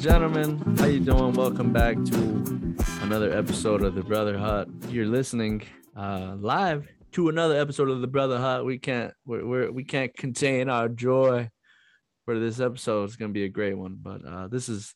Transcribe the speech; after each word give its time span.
gentlemen, 0.00 0.58
how 0.78 0.86
you 0.86 0.98
doing? 0.98 1.34
Welcome 1.34 1.74
back 1.74 1.94
to 1.94 2.76
another 3.02 3.36
episode 3.36 3.82
of 3.82 3.94
the 3.94 4.02
Brother 4.02 4.38
Hut. 4.38 4.66
You're 4.88 5.06
listening 5.06 5.62
uh 5.94 6.36
live 6.38 6.88
to 7.12 7.28
another 7.28 7.60
episode 7.60 7.90
of 7.90 8.00
the 8.00 8.06
Brother 8.06 8.38
Hut. 8.38 8.64
We 8.64 8.78
can't 8.78 9.12
we're, 9.26 9.46
we're 9.46 9.70
we 9.70 9.84
can't 9.84 10.14
contain 10.16 10.70
our 10.70 10.88
joy 10.88 11.50
for 12.24 12.38
this 12.38 12.60
episode. 12.60 13.04
It's 13.04 13.16
gonna 13.16 13.32
be 13.32 13.44
a 13.44 13.48
great 13.50 13.76
one. 13.76 13.98
But 14.00 14.24
uh 14.26 14.48
this 14.48 14.70
is 14.70 14.94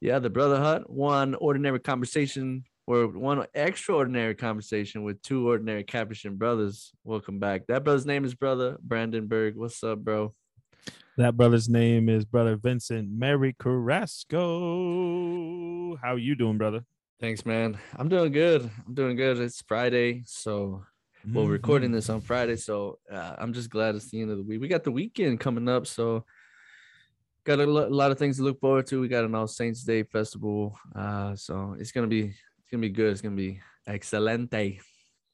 yeah, 0.00 0.18
the 0.18 0.30
Brother 0.30 0.58
Hut, 0.58 0.88
one 0.90 1.34
ordinary 1.34 1.80
conversation 1.80 2.64
or 2.86 3.06
one 3.08 3.44
extraordinary 3.54 4.34
conversation 4.34 5.02
with 5.02 5.20
two 5.22 5.48
ordinary 5.48 5.82
Capuchin 5.84 6.36
brothers. 6.36 6.92
Welcome 7.04 7.38
back. 7.40 7.66
That 7.66 7.82
brother's 7.84 8.06
name 8.06 8.24
is 8.24 8.34
brother 8.34 8.76
Brandon 8.80 9.26
Berg. 9.26 9.56
What's 9.56 9.82
up, 9.82 9.98
bro? 10.00 10.34
That 11.16 11.36
brother's 11.36 11.68
name 11.68 12.08
is 12.10 12.24
Brother 12.26 12.56
Vincent 12.56 13.08
Mary 13.10 13.56
Carrasco. 13.58 14.36
How 15.96 16.16
you 16.16 16.34
doing, 16.36 16.58
brother? 16.58 16.84
Thanks, 17.20 17.46
man. 17.46 17.78
I'm 17.96 18.08
doing 18.10 18.30
good. 18.32 18.70
I'm 18.86 18.92
doing 18.94 19.16
good. 19.16 19.38
It's 19.40 19.62
Friday, 19.66 20.22
so 20.26 20.84
well, 21.32 21.46
we're 21.46 21.52
recording 21.52 21.90
Mhm. 21.90 21.94
this 21.94 22.10
on 22.10 22.20
Friday, 22.20 22.56
so 22.56 22.98
uh, 23.10 23.34
I'm 23.38 23.54
just 23.54 23.70
glad 23.70 23.94
it's 23.94 24.10
the 24.10 24.20
end 24.20 24.30
of 24.30 24.36
the 24.36 24.42
week. 24.42 24.60
We 24.60 24.68
got 24.68 24.84
the 24.84 24.92
weekend 24.92 25.40
coming 25.40 25.68
up, 25.70 25.86
so 25.86 26.26
got 27.46 27.60
a 27.60 27.64
lot 27.66 28.10
of 28.10 28.18
things 28.18 28.36
to 28.38 28.42
look 28.42 28.60
forward 28.60 28.86
to. 28.88 29.00
We 29.00 29.08
got 29.08 29.24
an 29.24 29.34
All 29.34 29.46
Saints 29.46 29.82
Day 29.84 30.02
festival, 30.02 30.76
uh, 30.94 31.34
so 31.36 31.76
it's 31.78 31.92
gonna 31.92 32.06
be 32.08 32.24
it's 32.24 32.70
gonna 32.70 32.80
be 32.82 32.90
good. 32.90 33.12
It's 33.12 33.20
gonna 33.22 33.36
be 33.36 33.60
excelente. 33.86 34.80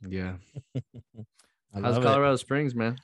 Yeah. 0.08 0.34
How's 1.74 1.82
love 1.82 1.98
it. 1.98 2.06
Colorado 2.06 2.36
Springs, 2.36 2.74
man? 2.74 2.96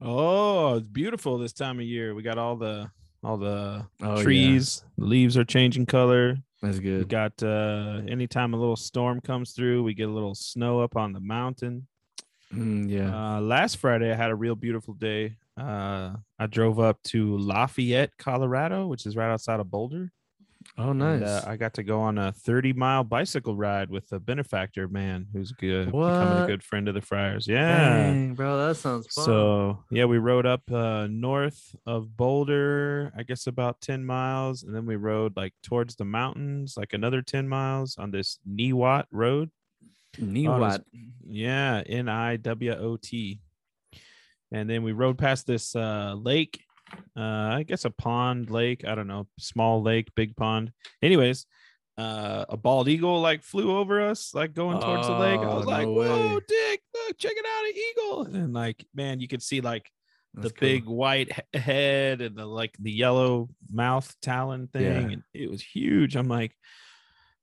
Oh, 0.00 0.76
it's 0.76 0.86
beautiful 0.86 1.38
this 1.38 1.52
time 1.52 1.80
of 1.80 1.84
year. 1.86 2.14
We 2.14 2.22
got 2.22 2.38
all 2.38 2.56
the 2.56 2.90
all 3.24 3.36
the 3.36 3.86
Oh, 4.00 4.16
yeah. 4.16 4.22
trees. 4.22 4.84
The 4.96 5.04
leaves 5.04 5.36
are 5.36 5.44
changing 5.44 5.86
color. 5.86 6.36
That's 6.62 6.78
We 6.78 6.84
good. 6.84 7.08
got 7.08 7.42
uh 7.42 8.02
anytime 8.08 8.54
a 8.54 8.56
little 8.56 8.76
storm 8.76 9.20
comes 9.20 9.52
through, 9.52 9.82
we 9.82 9.94
get 9.94 10.08
a 10.08 10.12
little 10.12 10.34
snow 10.36 10.80
up 10.80 10.96
on 10.96 11.12
the 11.12 11.20
mountain. 11.20 11.86
Mm, 12.54 12.88
yeah. 12.88 13.36
Uh, 13.36 13.40
last 13.40 13.76
Friday, 13.78 14.10
I 14.10 14.14
had 14.14 14.30
a 14.30 14.34
real 14.34 14.54
beautiful 14.54 14.94
day. 14.94 15.36
Uh, 15.58 16.16
I 16.38 16.46
drove 16.46 16.78
up 16.78 17.02
to 17.04 17.36
Lafayette, 17.38 18.16
Colorado, 18.18 18.86
which 18.86 19.06
is 19.06 19.16
right 19.16 19.30
outside 19.30 19.60
of 19.60 19.70
Boulder. 19.70 20.12
oh, 20.76 20.90
and, 20.90 20.98
nice. 20.98 21.22
uh, 21.22 21.44
I 21.46 21.56
got 21.56 21.74
to 21.74 21.82
go 21.82 22.00
on 22.00 22.18
a 22.18 22.30
30 22.30 22.74
mile 22.74 23.02
bicycle 23.02 23.56
ride 23.56 23.90
with 23.90 24.12
a 24.12 24.20
benefactor 24.20 24.86
man 24.86 25.26
who's 25.32 25.50
good, 25.52 25.86
becoming 25.86 26.44
a 26.44 26.46
good 26.46 26.62
friend 26.62 26.86
of 26.86 26.94
the 26.94 27.00
Friars. 27.00 27.48
Yeah. 27.48 27.96
Dang, 27.96 28.34
bro, 28.34 28.68
that 28.68 28.76
sounds 28.76 29.12
fun. 29.12 29.24
So 29.24 29.84
yeah, 29.90 30.04
we 30.04 30.18
rode 30.18 30.46
up 30.46 30.70
uh, 30.70 31.08
north 31.08 31.74
of 31.86 32.16
Boulder, 32.16 33.12
I 33.16 33.24
guess 33.24 33.46
about 33.48 33.80
10 33.80 34.04
miles, 34.04 34.62
and 34.62 34.74
then 34.74 34.86
we 34.86 34.96
rode 34.96 35.36
like 35.36 35.54
towards 35.64 35.96
the 35.96 36.04
mountains, 36.04 36.74
like 36.76 36.92
another 36.92 37.22
10 37.22 37.48
miles 37.48 37.96
on 37.98 38.12
this 38.12 38.38
Niwot 38.48 39.04
Road. 39.10 39.50
Niwot. 40.16 40.82
Yeah, 41.26 41.82
N 41.86 42.08
I 42.08 42.36
W 42.36 42.74
O 42.74 42.96
T. 42.96 43.40
And 44.52 44.68
then 44.68 44.82
we 44.82 44.92
rode 44.92 45.18
past 45.18 45.46
this 45.46 45.76
uh, 45.76 46.14
lake, 46.16 46.62
uh, 47.16 47.20
I 47.20 47.64
guess 47.66 47.84
a 47.84 47.90
pond 47.90 48.50
lake. 48.50 48.84
I 48.86 48.94
don't 48.94 49.06
know, 49.08 49.26
small 49.38 49.82
lake, 49.82 50.08
big 50.14 50.36
pond. 50.36 50.72
Anyways, 51.02 51.44
uh, 51.98 52.44
a 52.48 52.56
bald 52.56 52.88
eagle 52.88 53.20
like 53.20 53.42
flew 53.42 53.76
over 53.76 54.00
us, 54.00 54.32
like 54.34 54.54
going 54.54 54.80
towards 54.80 55.06
the 55.06 55.18
lake. 55.18 55.40
I 55.40 55.44
Oh, 55.44 55.56
was 55.56 55.66
no 55.66 55.70
like, 55.72 55.86
"Whoa. 55.86 56.40
Dick! 56.46 56.80
Look, 56.94 57.18
check 57.18 57.32
it 57.36 57.44
out, 57.44 57.64
an 57.66 58.26
eagle!" 58.32 58.40
And 58.42 58.52
like, 58.54 58.84
man, 58.94 59.20
you 59.20 59.28
could 59.28 59.42
see 59.42 59.60
like 59.60 59.90
That's 60.34 60.48
the 60.48 60.54
cool. 60.54 60.68
big 60.68 60.84
white 60.86 61.30
head 61.54 62.20
and 62.22 62.36
the 62.36 62.46
like 62.46 62.74
the 62.78 62.92
yellow 62.92 63.48
mouth 63.70 64.14
talon 64.22 64.68
thing, 64.68 64.82
Yeah. 64.84 65.12
and 65.12 65.22
it 65.34 65.50
was 65.50 65.60
huge. 65.62 66.16
I'm 66.16 66.28
like, 66.28 66.54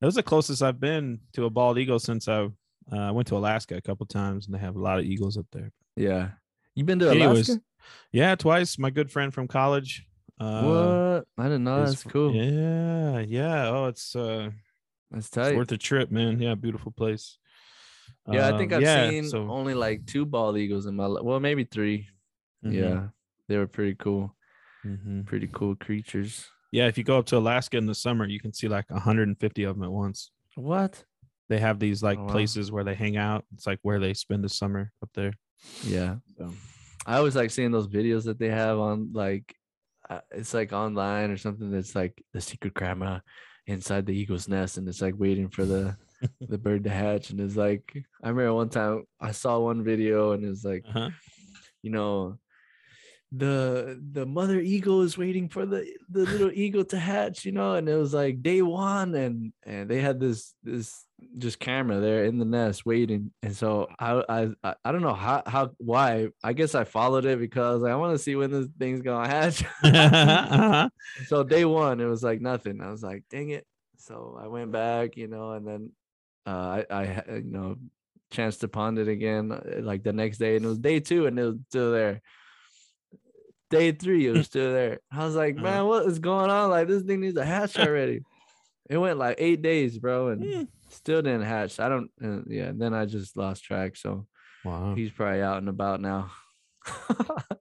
that 0.02 0.08
was 0.08 0.16
the 0.16 0.24
closest 0.24 0.64
I've 0.64 0.80
been 0.80 1.20
to 1.34 1.46
a 1.46 1.50
bald 1.50 1.78
eagle 1.78 2.00
since 2.00 2.28
I 2.28 2.50
uh, 2.92 3.12
went 3.14 3.28
to 3.28 3.38
Alaska 3.38 3.76
a 3.76 3.82
couple 3.82 4.06
times, 4.08 4.46
and 4.48 4.56
they 4.56 4.60
have 4.60 4.76
a 4.76 4.82
lot 4.82 4.98
of 5.00 5.06
eagles 5.06 5.38
up 5.38 5.46
there. 5.52 5.72
Yeah. 5.98 6.30
You 6.76 6.84
been 6.84 7.00
to 7.00 7.10
Anyways, 7.10 7.50
Alaska? 7.50 7.64
Yeah, 8.12 8.36
twice. 8.36 8.78
My 8.78 8.90
good 8.90 9.12
friend 9.12 9.34
from 9.34 9.48
college. 9.48 10.06
Uh, 10.40 10.62
what? 10.64 11.44
I 11.44 11.48
didn't 11.48 11.64
know. 11.64 11.86
That's 11.86 12.04
cool. 12.04 12.34
Yeah, 12.36 13.20
yeah. 13.20 13.70
Oh, 13.70 13.86
it's 13.86 14.16
uh, 14.16 14.50
That's 15.12 15.28
it's 15.28 15.30
tight. 15.36 15.56
worth 15.56 15.72
a 15.72 15.78
trip, 15.78 16.12
man. 16.12 16.40
Yeah, 16.42 16.56
beautiful 16.56 16.92
place. 16.92 17.38
Yeah, 18.30 18.54
I 18.54 18.58
think 18.58 18.74
Um, 18.74 18.78
I've 18.78 18.84
yeah, 18.84 19.10
seen 19.10 19.30
so- 19.30 19.50
only 19.50 19.74
like 19.74 20.06
two 20.06 20.26
bald 20.26 20.58
eagles 20.58 20.86
in 20.88 20.96
my 20.96 21.06
life. 21.06 21.24
Well, 21.24 21.40
maybe 21.40 21.64
3 21.64 22.08
mhm, 22.66 22.74
Yeah, 22.74 23.08
they 23.48 23.58
were 23.58 23.68
pretty 23.68 23.96
cool. 23.96 24.36
mhm. 24.86 25.26
Pretty 25.26 25.48
cool 25.48 25.76
creatures. 25.76 26.50
Yeah, 26.72 26.88
if 26.88 26.98
you 26.98 27.04
go 27.06 27.18
up 27.20 27.28
to 27.28 27.38
Alaska 27.38 27.78
in 27.78 27.86
the 27.86 27.96
summer, 27.96 28.26
you 28.28 28.40
can 28.40 28.52
see 28.52 28.68
like 28.68 28.90
150 28.90 29.64
of 29.64 29.76
them 29.76 29.84
at 29.84 29.92
once. 29.92 30.32
What? 30.56 31.06
They 31.48 31.60
have 31.60 31.80
these 31.80 32.02
like 32.04 32.18
Oh, 32.18 32.24
wow. 32.26 32.32
places 32.32 32.72
where 32.72 32.84
they 32.84 32.96
hang 32.96 33.16
out. 33.16 33.46
It's 33.54 33.68
like 33.68 33.80
where 33.84 34.00
they 34.00 34.14
spend 34.16 34.44
the 34.44 34.50
summer 34.50 34.92
up 35.02 35.10
there. 35.14 35.34
Yeah, 35.84 36.16
So 36.38 36.54
I 37.06 37.18
always 37.18 37.36
like 37.36 37.52
seeing 37.52 37.72
those 37.72 37.88
videos 37.88 38.24
that 38.26 38.40
they 38.40 38.50
have 38.50 38.80
on 38.80 39.12
like, 39.14 39.56
uh, 40.10 40.22
it's 40.32 40.54
like 40.54 40.74
online 40.74 41.32
or 41.32 41.38
something. 41.38 41.72
That's 41.72 41.96
like 41.96 42.24
the 42.34 42.42
secret 42.42 42.76
camera 42.76 43.22
inside 43.68 44.06
the 44.06 44.18
eagle's 44.18 44.48
nest, 44.48 44.78
and 44.78 44.88
it's 44.88 45.02
like 45.02 45.16
waiting 45.18 45.50
for 45.50 45.66
the 45.66 45.98
the 46.42 46.58
bird 46.58 46.84
to 46.84 46.90
hatch. 46.90 47.30
And 47.30 47.40
it's 47.40 47.56
like 47.56 47.92
I 48.24 48.30
remember 48.30 48.54
one 48.54 48.70
time 48.70 49.06
I 49.20 49.32
saw 49.32 49.60
one 49.60 49.84
video, 49.84 50.32
and 50.32 50.46
it's 50.46 50.64
like 50.64 50.84
uh-huh. 50.88 51.10
you 51.82 51.92
know 51.92 52.38
the 53.32 54.00
the 54.12 54.26
mother 54.26 54.60
eagle 54.60 55.02
is 55.02 55.18
waiting 55.18 55.50
for 55.50 55.66
the 55.66 55.86
the 56.10 56.22
little 56.26 56.52
eagle 56.54 56.86
to 56.86 56.98
hatch 56.98 57.44
you 57.44 57.52
know 57.52 57.74
and 57.74 57.90
it 57.90 57.96
was 57.96 58.14
like 58.14 58.42
day 58.42 58.62
one 58.62 59.14
and 59.16 59.52
and 59.64 59.90
they 59.90 60.00
had 60.00 60.20
this 60.20 60.54
this 60.64 61.05
just 61.38 61.60
camera 61.60 62.00
there 62.00 62.26
in 62.26 62.38
the 62.38 62.46
nest 62.46 62.86
waiting. 62.86 63.32
And 63.42 63.56
so 63.56 63.88
i 64.00 64.22
i 64.64 64.74
I- 64.84 64.92
don't 64.92 65.02
know 65.02 65.14
how 65.14 65.44
how 65.46 65.72
why. 65.78 66.30
I 66.44 66.54
guess 66.54 66.76
i 66.76 66.84
followed 66.84 67.26
it 67.26 67.40
because 67.40 67.84
i 67.84 67.96
want 67.96 68.14
to 68.16 68.20
see 68.24 68.36
when 68.36 68.52
this 68.52 68.68
thing's 68.78 69.02
gonna 69.02 69.28
hatch. 69.28 69.64
Uh-huh. 69.84 70.90
so 71.28 71.44
day 71.44 71.64
one 71.66 72.00
it 72.02 72.06
was 72.06 72.24
like 72.24 72.42
nothing. 72.42 72.82
I 72.82 72.90
was 72.92 73.02
like 73.04 73.24
dang 73.30 73.50
it. 73.50 73.66
So 73.98 74.38
i 74.42 74.48
went 74.48 74.72
back 74.72 75.16
you 75.18 75.28
know 75.28 75.52
and 75.54 75.66
then 75.68 75.92
uh 76.46 76.84
i 76.90 76.94
i 76.94 77.24
you 77.36 77.44
know 77.52 77.78
chance 78.32 78.58
to 78.58 78.68
pond 78.68 79.00
it 79.00 79.08
again 79.08 79.52
uh, 79.52 79.62
like 79.82 80.04
the 80.04 80.12
next 80.14 80.38
day 80.40 80.56
and 80.58 80.66
it 80.66 80.68
was 80.68 80.80
day 80.80 81.00
two 81.00 81.26
and 81.28 81.40
it 81.40 81.44
was 81.44 81.56
still 81.70 81.92
there. 81.92 82.22
Day 83.70 83.92
three 83.94 84.28
it 84.28 84.32
was 84.32 84.46
still 84.52 84.72
there. 84.74 85.00
I 85.12 85.26
was 85.26 85.36
like 85.36 85.56
Uh-huh. 85.56 85.64
man 85.64 85.86
what 85.86 86.06
is 86.06 86.20
going 86.20 86.50
on? 86.52 86.70
Like 86.70 86.88
this 86.88 87.04
thing 87.04 87.22
needs 87.22 87.36
to 87.36 87.46
hatch 87.46 87.78
already. 87.80 88.22
It 88.90 88.98
went 88.98 89.18
like 89.18 89.38
eight 89.40 89.62
days 89.62 89.98
bro 89.98 90.30
and 90.30 90.42
Mm. 90.44 90.68
Still 90.96 91.22
didn't 91.22 91.44
hatch 91.44 91.80
i 91.80 91.88
don't 91.90 92.10
uh, 92.24 92.42
yeah 92.48 92.72
then 92.74 92.94
i 92.94 93.06
just 93.06 93.36
lost 93.38 93.64
track 93.64 93.96
so 93.96 94.26
Wow. 94.64 94.96
he's 94.96 95.12
probably 95.12 95.42
out 95.42 95.58
and 95.58 95.70
about 95.70 96.02
now 96.02 96.32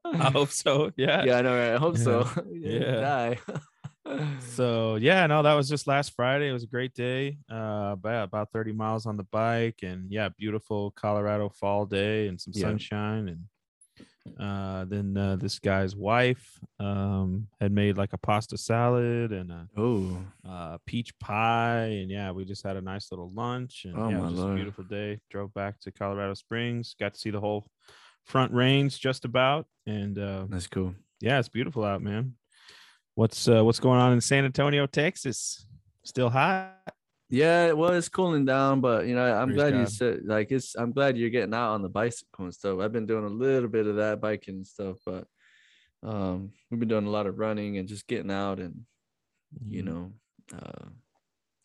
I 0.05 0.31
hope 0.31 0.51
so. 0.63 0.91
Yeah. 0.97 1.25
yeah 1.25 1.37
i 1.39 1.43
know 1.43 1.55
right 1.57 1.75
i 1.75 1.79
hope 1.79 1.97
so 1.97 2.29
Yeah. 2.51 3.01
die 3.11 3.39
So 4.41 4.97
yeah, 4.97 5.27
no, 5.27 5.43
that 5.43 5.55
was 5.55 5.67
just 5.69 5.87
last 5.87 6.13
Friday. 6.15 6.49
It 6.51 6.53
was 6.53 6.63
a 6.63 6.67
great 6.69 6.93
day. 6.95 7.39
Uh, 7.51 7.91
about 7.97 8.25
about 8.29 8.53
30 8.53 8.73
miles 8.73 9.07
on 9.07 9.17
the 9.17 9.23
bike, 9.25 9.81
and 9.83 10.13
yeah, 10.13 10.29
beautiful 10.29 10.91
Colorado 10.91 11.49
fall 11.49 11.87
day 11.87 12.29
and 12.29 12.39
some 12.39 12.53
Yeah. 12.55 12.67
sunshine. 12.69 13.29
And 13.29 13.45
uh, 14.41 14.85
then 14.87 15.17
uh, 15.17 15.37
this 15.37 15.59
guy's 15.59 15.95
wife 15.95 16.59
um 16.81 17.47
had 17.61 17.73
made 17.73 17.97
like 17.97 18.13
a 18.13 18.19
pasta 18.19 18.57
salad 18.57 19.33
and 19.33 19.51
a 19.53 19.69
oh 19.77 20.19
uh, 20.49 20.79
peach 20.87 21.19
pie, 21.19 21.87
and 22.01 22.11
yeah, 22.11 22.31
we 22.31 22.45
just 22.45 22.63
had 22.63 22.77
a 22.77 22.81
nice 22.81 23.11
little 23.11 23.31
lunch. 23.35 23.85
And 23.85 23.97
Oh, 23.97 24.09
yeah, 24.09 24.19
it 24.19 24.23
was 24.23 24.33
just 24.33 24.43
a 24.45 24.55
beautiful 24.55 24.85
day. 24.85 25.21
Drove 25.31 25.53
back 25.55 25.79
to 25.81 25.93
Colorado 25.93 26.35
Springs, 26.35 26.95
got 26.99 27.15
to 27.15 27.21
see 27.21 27.31
the 27.31 27.41
whole 27.41 27.67
front 28.25 28.53
range 28.53 28.99
just 29.01 29.25
about, 29.25 29.67
and 29.87 30.19
uh, 30.19 30.47
that's 30.49 30.67
cool 30.67 30.95
yeah, 31.25 31.39
it's 31.39 31.49
beautiful 31.49 31.85
out, 31.85 32.03
man. 32.03 32.35
What's 33.15 33.49
uh, 33.49 33.65
what's 33.65 33.81
going 33.81 33.99
on 33.99 34.13
in 34.13 34.21
San 34.21 34.45
Antonio, 34.45 34.87
Texas? 34.87 35.67
Still 36.05 36.29
hot? 36.29 36.77
Yeah, 37.31 37.73
well, 37.73 37.95
it's 37.95 38.09
cooling 38.09 38.45
down, 38.45 38.81
but 38.81 39.07
you 39.07 39.15
know, 39.15 39.25
I'm 39.25 39.53
Praise 39.53 39.53
glad 39.53 39.75
you 39.75 39.87
said 39.87 40.25
like 40.25 40.53
it's. 40.53 40.75
I'm 40.77 40.93
glad 40.93 41.17
you're 41.17 41.31
getting 41.31 41.55
out 41.55 41.73
on 41.73 41.83
the 41.83 41.89
bicycle 41.89 42.45
and 42.45 42.55
stuff. 42.55 42.81
I've 42.81 42.93
been 42.93 43.07
doing 43.07 43.25
a 43.25 43.29
little 43.29 43.69
bit 43.69 43.87
of 43.87 43.97
that 43.97 44.21
biking 44.21 44.57
and 44.57 44.67
stuff, 44.67 44.99
but 45.07 45.27
um, 46.03 46.53
we've 46.71 46.81
been 46.81 46.89
doing 46.89 47.07
a 47.07 47.11
lot 47.11 47.27
of 47.27 47.39
running 47.39 47.79
and 47.79 47.89
just 47.89 48.07
getting 48.09 48.31
out 48.33 48.61
and 48.61 48.87
you 49.71 49.83
Mhm. 49.83 49.85
know, 49.85 50.15
uh, 50.53 50.91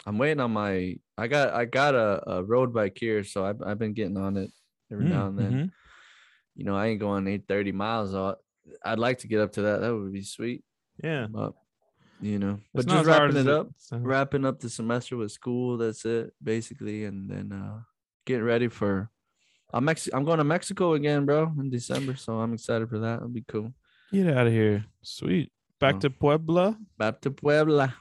I'm 0.05 0.17
waiting 0.19 0.41
on 0.41 0.51
my. 0.51 0.97
I 1.17 1.27
got 1.27 1.53
I 1.53 1.65
got 1.65 1.95
a, 1.95 2.31
a 2.37 2.43
road 2.43 2.73
bike 2.73 2.97
here, 2.99 3.23
so 3.23 3.45
I've 3.45 3.61
I've 3.63 3.79
been 3.79 3.93
getting 3.93 4.17
on 4.17 4.37
it 4.37 4.51
every 4.91 5.05
Mm, 5.05 5.07
now 5.07 5.27
and 5.27 5.39
then. 5.39 5.59
mhm. 5.59 5.71
You 6.55 6.65
know, 6.65 6.75
I 6.75 6.87
ain't 6.87 6.99
going 6.99 7.27
eight 7.27 7.47
thirty 7.47 7.71
miles. 7.71 8.11
So 8.11 8.37
I'd 8.83 8.99
like 8.99 9.19
to 9.19 9.27
get 9.27 9.41
up 9.41 9.53
to 9.53 9.61
that. 9.63 9.81
That 9.81 9.95
would 9.95 10.13
be 10.13 10.23
sweet. 10.23 10.63
Yeah. 11.03 11.27
But 11.27 11.53
you 12.21 12.39
know. 12.39 12.59
But 12.73 12.85
It's 12.85 12.93
just 12.93 13.07
wrapping 13.07 13.37
it 13.37 13.47
up, 13.47 13.69
sounds. 13.77 14.05
wrapping 14.05 14.45
up 14.45 14.59
the 14.59 14.69
semester 14.69 15.17
with 15.17 15.31
school. 15.31 15.77
That's 15.77 16.05
it, 16.05 16.33
basically, 16.43 17.05
and 17.05 17.29
then 17.29 17.51
uh 17.51 17.79
getting 18.25 18.43
ready 18.43 18.67
for. 18.67 19.09
I'm 19.71 19.85
Mex- 19.85 20.09
I'm 20.11 20.25
going 20.25 20.39
to 20.39 20.43
Mexico 20.43 20.93
again, 20.93 21.25
bro, 21.25 21.53
in 21.59 21.69
December. 21.69 22.15
So 22.15 22.39
I'm 22.39 22.53
excited 22.53 22.89
for 22.89 22.99
that. 22.99 23.17
It'll 23.17 23.29
be 23.29 23.45
cool. 23.47 23.71
Get 24.11 24.27
out 24.27 24.47
of 24.47 24.53
here. 24.53 24.83
Sweet. 25.03 25.51
Back 25.79 25.95
Oh. 25.95 25.99
to 25.99 26.09
Puebla. 26.09 26.75
Back 26.97 27.21
to 27.21 27.29
Puebla. 27.31 27.93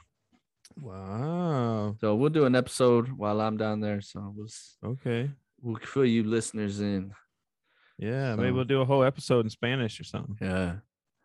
Wow. 0.81 1.95
So 1.99 2.15
we'll 2.15 2.29
do 2.29 2.45
an 2.45 2.55
episode 2.55 3.09
while 3.09 3.39
I'm 3.41 3.57
down 3.57 3.81
there. 3.81 4.01
So 4.01 4.33
we'll 4.35 4.47
Okay. 4.93 5.29
we'll 5.61 5.75
fill 5.77 6.05
you 6.05 6.23
listeners 6.23 6.79
in. 6.79 7.13
Yeah. 7.97 8.35
Maybe 8.35 8.51
we'll 8.51 8.63
do 8.63 8.81
a 8.81 8.85
whole 8.85 9.03
episode 9.03 9.45
in 9.45 9.49
Spanish 9.49 9.99
or 9.99 10.03
something. 10.05 10.37
Yeah, 10.41 10.77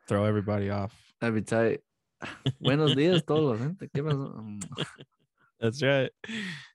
Throw 0.09 0.25
everybody 0.25 0.71
off. 0.71 0.95
that'd 1.21 1.35
be 1.35 1.43
tight. 1.43 1.81
Buenos 2.61 2.95
dias, 2.97 3.25
todos. 3.25 3.59
gente. 3.59 3.89
¿Qué 3.89 4.03
pasó? 4.03 4.35
Mm. 4.37 4.61
That's 5.61 5.83
right. 5.83 6.11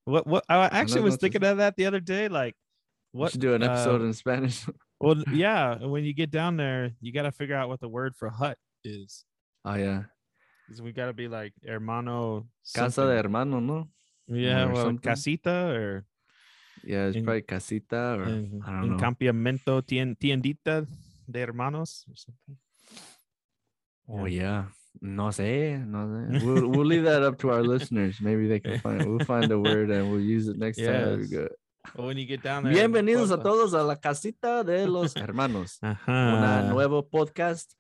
What 0.06 0.26
what 0.26 0.44
I 0.50 0.66
actually 0.66 1.02
was 1.02 1.18
thinking 1.18 1.44
of 1.44 1.58
that 1.58 1.76
the 1.76 1.86
other 1.86 2.00
day. 2.00 2.28
Like 2.28 2.56
what 3.12 3.32
should 3.32 3.42
do 3.42 3.54
an 3.54 3.64
uh, 3.64 3.72
episode 3.72 4.02
in 4.02 4.14
Spanish. 4.14 4.66
well 5.00 5.22
yeah, 5.32 5.78
when 5.86 6.04
you 6.06 6.14
get 6.14 6.32
down 6.32 6.58
there, 6.58 6.92
you 7.02 7.14
gotta 7.14 7.32
figure 7.32 7.56
out 7.56 7.70
what 7.70 7.80
the 7.80 7.90
word 7.90 8.16
for 8.16 8.30
hut 8.30 8.58
is. 8.84 9.26
Oh 9.66 9.76
yeah, 9.76 10.04
we 10.82 10.92
gotta 10.92 11.14
be 11.14 11.28
like 11.28 11.54
hermano. 11.66 12.48
casa 12.74 13.06
de 13.06 13.18
hermano, 13.18 13.60
no? 13.60 13.88
Yeah, 14.28 14.66
or 14.66 14.74
well, 14.74 14.86
something. 14.86 15.00
casita 15.12 15.74
or 15.74 16.06
Yeah, 16.84 17.08
it's 17.08 17.18
In- 17.18 17.26
probably 17.26 17.42
casita 17.44 18.18
or 18.18 18.24
en, 18.24 18.62
I 18.66 18.72
don't 18.82 18.92
know. 18.92 18.98
campeamento 18.98 19.82
tiendita 19.84 20.88
de 21.30 21.40
hermanos 21.40 22.06
or 22.08 22.16
something. 22.16 22.58
Oh 24.08 24.26
yeah. 24.26 24.66
No 25.02 25.32
sé, 25.32 25.78
no 25.86 26.08
sé. 26.08 26.40
We'll, 26.46 26.68
we'll 26.70 26.86
leave 26.86 27.04
that 27.04 27.24
up 27.24 27.38
to 27.40 27.52
our 27.52 27.64
listeners. 27.64 28.20
Maybe 28.22 28.48
they 28.48 28.60
can 28.60 28.80
find. 28.80 29.06
We'll 29.06 29.26
find 29.26 29.52
a 29.52 29.60
word 29.60 29.90
and 29.92 30.12
we'll 30.12 30.22
use 30.22 30.48
it 30.48 30.58
next 30.58 30.78
time. 30.78 31.28
Well, 31.96 32.08
when 32.08 32.18
you 32.18 32.26
get 32.26 32.44
down 32.44 32.64
there. 32.64 32.74
Bienvenidos 32.74 33.32
a 33.32 33.42
todos 33.42 33.74
a 33.74 33.84
la 33.84 33.96
casita 33.96 34.64
de 34.64 34.86
los 34.88 35.16
hermanos. 35.16 35.80
Un 35.82 35.90
Ajá. 35.90 36.70
nuevo 36.70 37.08
podcast. 37.08 37.72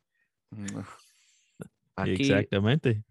Aquí, 1.95 2.13
Exactamente. 2.21 3.03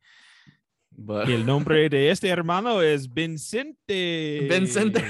but 0.97 1.29
Y 1.29 1.33
el 1.35 1.45
nombre 1.45 1.89
de 1.89 2.11
este 2.11 2.29
hermano 2.29 2.81
es 2.83 3.13
Vicente. 3.13 4.49
Vicente. 4.51 5.05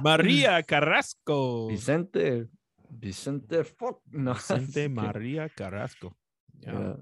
María 0.00 0.62
Carrasco. 0.66 1.68
Vicente, 1.68 2.46
Vicente, 2.88 3.64
fuck, 3.64 4.00
no. 4.10 4.34
Vicente 4.48 4.88
María 4.88 5.48
Carrasco. 5.48 6.16
Yeah. 6.60 6.72
Yeah. 6.72 6.96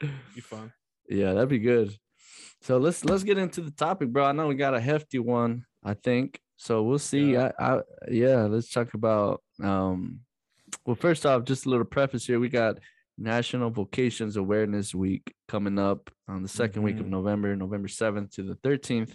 Be 0.00 0.40
fun. 0.40 0.72
Yeah, 1.08 1.32
that'd 1.34 1.48
be 1.48 1.58
good. 1.58 1.94
So 2.62 2.78
let's 2.78 3.04
let's 3.04 3.22
get 3.24 3.38
into 3.38 3.60
the 3.62 3.70
topic, 3.70 4.10
bro. 4.10 4.24
I 4.26 4.32
know 4.32 4.46
we 4.46 4.54
got 4.54 4.74
a 4.74 4.80
hefty 4.80 5.18
one, 5.18 5.64
I 5.84 5.94
think. 5.94 6.40
So 6.56 6.82
we'll 6.82 6.98
see. 6.98 7.32
Yeah. 7.32 7.52
I, 7.58 7.76
I 7.76 7.80
yeah, 8.10 8.42
let's 8.44 8.70
talk 8.70 8.94
about 8.94 9.42
um 9.62 10.20
well 10.86 10.96
first 10.96 11.24
off, 11.26 11.44
just 11.44 11.66
a 11.66 11.70
little 11.70 11.84
preface 11.86 12.26
here. 12.26 12.38
We 12.40 12.48
got 12.48 12.78
National 13.18 13.70
Vocations 13.70 14.36
Awareness 14.36 14.94
Week 14.94 15.34
coming 15.48 15.78
up 15.78 16.10
on 16.28 16.42
the 16.42 16.48
2nd 16.48 16.78
week 16.82 16.98
of 17.00 17.06
Mhm. 17.06 17.10
November, 17.10 17.54
November 17.56 17.88
7th 17.88 18.30
to 18.36 18.42
the 18.42 18.54
13th. 18.56 19.14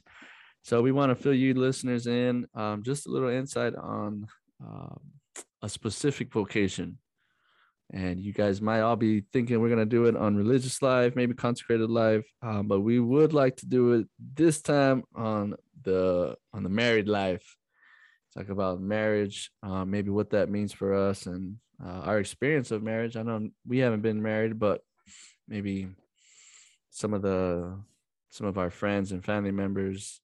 So 0.64 0.82
we 0.82 0.92
want 0.92 1.10
to 1.12 1.16
fill 1.16 1.34
you 1.34 1.54
listeners 1.54 2.06
in 2.08 2.46
um, 2.56 2.84
just 2.84 3.08
a 3.08 3.10
little 3.10 3.30
insight 3.30 3.76
on 3.76 4.28
um, 4.64 5.00
a 5.62 5.70
specific 5.70 6.32
vocation. 6.34 6.98
And 7.94 8.20
you 8.20 8.34
guys 8.34 8.62
might 8.62 8.82
all 8.82 8.96
be 8.96 9.22
thinking 9.32 9.62
we're 9.62 9.70
going 9.70 9.80
to 9.80 9.86
do 9.86 10.06
it 10.06 10.16
on 10.16 10.36
religious 10.36 10.82
life, 10.82 11.16
maybe 11.16 11.34
consecrated 11.34 11.90
life, 11.90 12.26
um, 12.42 12.68
but 12.68 12.82
we 12.82 13.00
would 13.00 13.32
like 13.32 13.58
to 13.58 13.68
do 13.68 13.94
it 13.94 14.08
this 14.20 14.62
time 14.62 15.04
on 15.14 15.56
the 15.84 16.36
on 16.54 16.64
the 16.64 16.70
married 16.70 17.08
life. 17.08 17.56
Talk 18.36 18.50
about 18.50 18.82
marriage, 18.82 19.52
uh, 19.64 19.86
maybe 19.86 20.10
what 20.10 20.32
that 20.32 20.50
means 20.50 20.74
for 20.74 20.94
us 20.94 21.26
and 21.26 21.58
uh, 21.84 22.02
our 22.02 22.20
experience 22.20 22.72
of 22.72 22.84
marriage. 22.84 23.16
I 23.16 23.22
know 23.22 23.50
we 23.66 23.78
haven't 23.80 24.02
been 24.02 24.22
married, 24.22 24.60
but 24.60 24.82
maybe 25.48 25.88
some 26.90 27.14
of 27.14 27.22
the 27.22 27.78
some 28.30 28.48
of 28.48 28.58
our 28.58 28.70
friends 28.70 29.12
and 29.12 29.24
family 29.24 29.52
members 29.52 30.22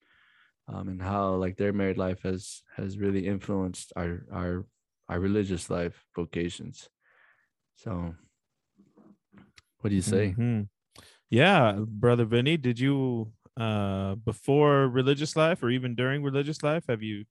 um, 0.67 0.87
and 0.87 1.01
how 1.01 1.35
like 1.35 1.57
their 1.57 1.73
married 1.73 1.97
life 1.97 2.23
has 2.23 2.63
has 2.75 2.97
really 2.97 3.27
influenced 3.27 3.93
our 3.95 4.25
our 4.31 4.65
our 5.09 5.19
religious 5.19 5.69
life 5.69 6.05
vocations 6.15 6.89
so 7.75 8.13
what 9.79 9.89
do 9.89 9.95
you 9.95 10.01
say 10.01 10.35
Mhm. 10.37 10.67
Yeah, 11.29 11.79
brother 11.87 12.25
Vinny, 12.25 12.57
did 12.57 12.79
you 12.79 13.31
uh 13.57 14.15
before 14.15 14.87
religious 14.87 15.35
life 15.35 15.61
or 15.63 15.69
even 15.69 15.95
during 15.95 16.23
religious 16.23 16.61
life 16.63 16.85
have 16.87 17.01
you 17.03 17.25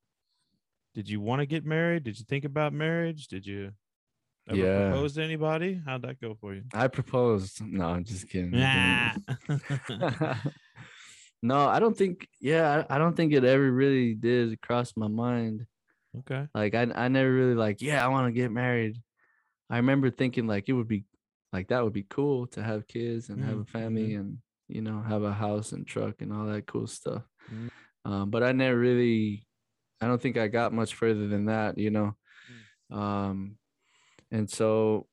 did 0.94 1.08
you 1.08 1.20
want 1.20 1.40
to 1.40 1.46
get 1.46 1.64
married? 1.64 2.02
Did 2.04 2.18
you 2.18 2.24
think 2.24 2.44
about 2.44 2.72
marriage? 2.72 3.28
Did 3.28 3.46
you 3.46 3.70
ever 4.48 4.58
Yeah. 4.58 4.88
propose 4.90 5.14
to 5.14 5.22
anybody? 5.22 5.80
How'd 5.86 6.02
that 6.02 6.20
go 6.20 6.34
for 6.34 6.54
you? 6.54 6.64
i 6.74 6.88
proposed 6.88 7.62
no 7.64 7.84
i'm 7.86 8.04
just 8.04 8.28
kidding 8.28 8.50
Nah. 8.50 9.14
no 11.42 11.66
i 11.68 11.78
don't 11.80 11.96
think 11.96 12.28
yeah 12.40 12.84
I, 12.90 12.96
I 12.96 12.98
don't 12.98 13.16
think 13.16 13.32
it 13.32 13.44
ever 13.44 13.70
really 13.70 14.14
did 14.14 14.60
cross 14.60 14.92
my 14.96 15.08
mind 15.08 15.66
okay. 16.20 16.46
like 16.54 16.74
i, 16.74 16.82
I 16.94 17.08
never 17.08 17.32
really 17.32 17.54
like 17.54 17.80
yeah 17.80 18.04
i 18.04 18.08
want 18.08 18.26
to 18.28 18.32
get 18.32 18.50
married 18.50 18.96
i 19.70 19.76
remember 19.76 20.10
thinking 20.10 20.46
like 20.46 20.68
it 20.68 20.72
would 20.74 20.88
be 20.88 21.04
like 21.52 21.68
that 21.68 21.82
would 21.82 21.92
be 21.92 22.06
cool 22.10 22.46
to 22.48 22.62
have 22.62 22.86
kids 22.86 23.28
and 23.30 23.42
have 23.42 23.58
a 23.58 23.64
family 23.64 24.14
and 24.14 24.38
you 24.68 24.82
know 24.82 25.00
have 25.02 25.22
a 25.22 25.32
house 25.32 25.72
and 25.72 25.86
truck 25.86 26.20
and 26.22 26.32
all 26.32 26.46
that 26.46 26.66
cool 26.66 26.86
stuff. 26.86 27.22
Mhm. 27.50 27.70
um, 28.04 28.30
but 28.30 28.42
i 28.42 28.52
never 28.52 28.78
really 28.78 29.46
i 30.00 30.06
don't 30.06 30.20
think 30.22 30.36
i 30.36 30.48
got 30.48 30.72
much 30.72 30.94
further 30.94 31.26
than 31.28 31.46
that 31.46 31.78
you 31.78 31.90
know? 31.90 32.14
Um 32.90 33.56
and 34.30 34.48
so 34.50 35.06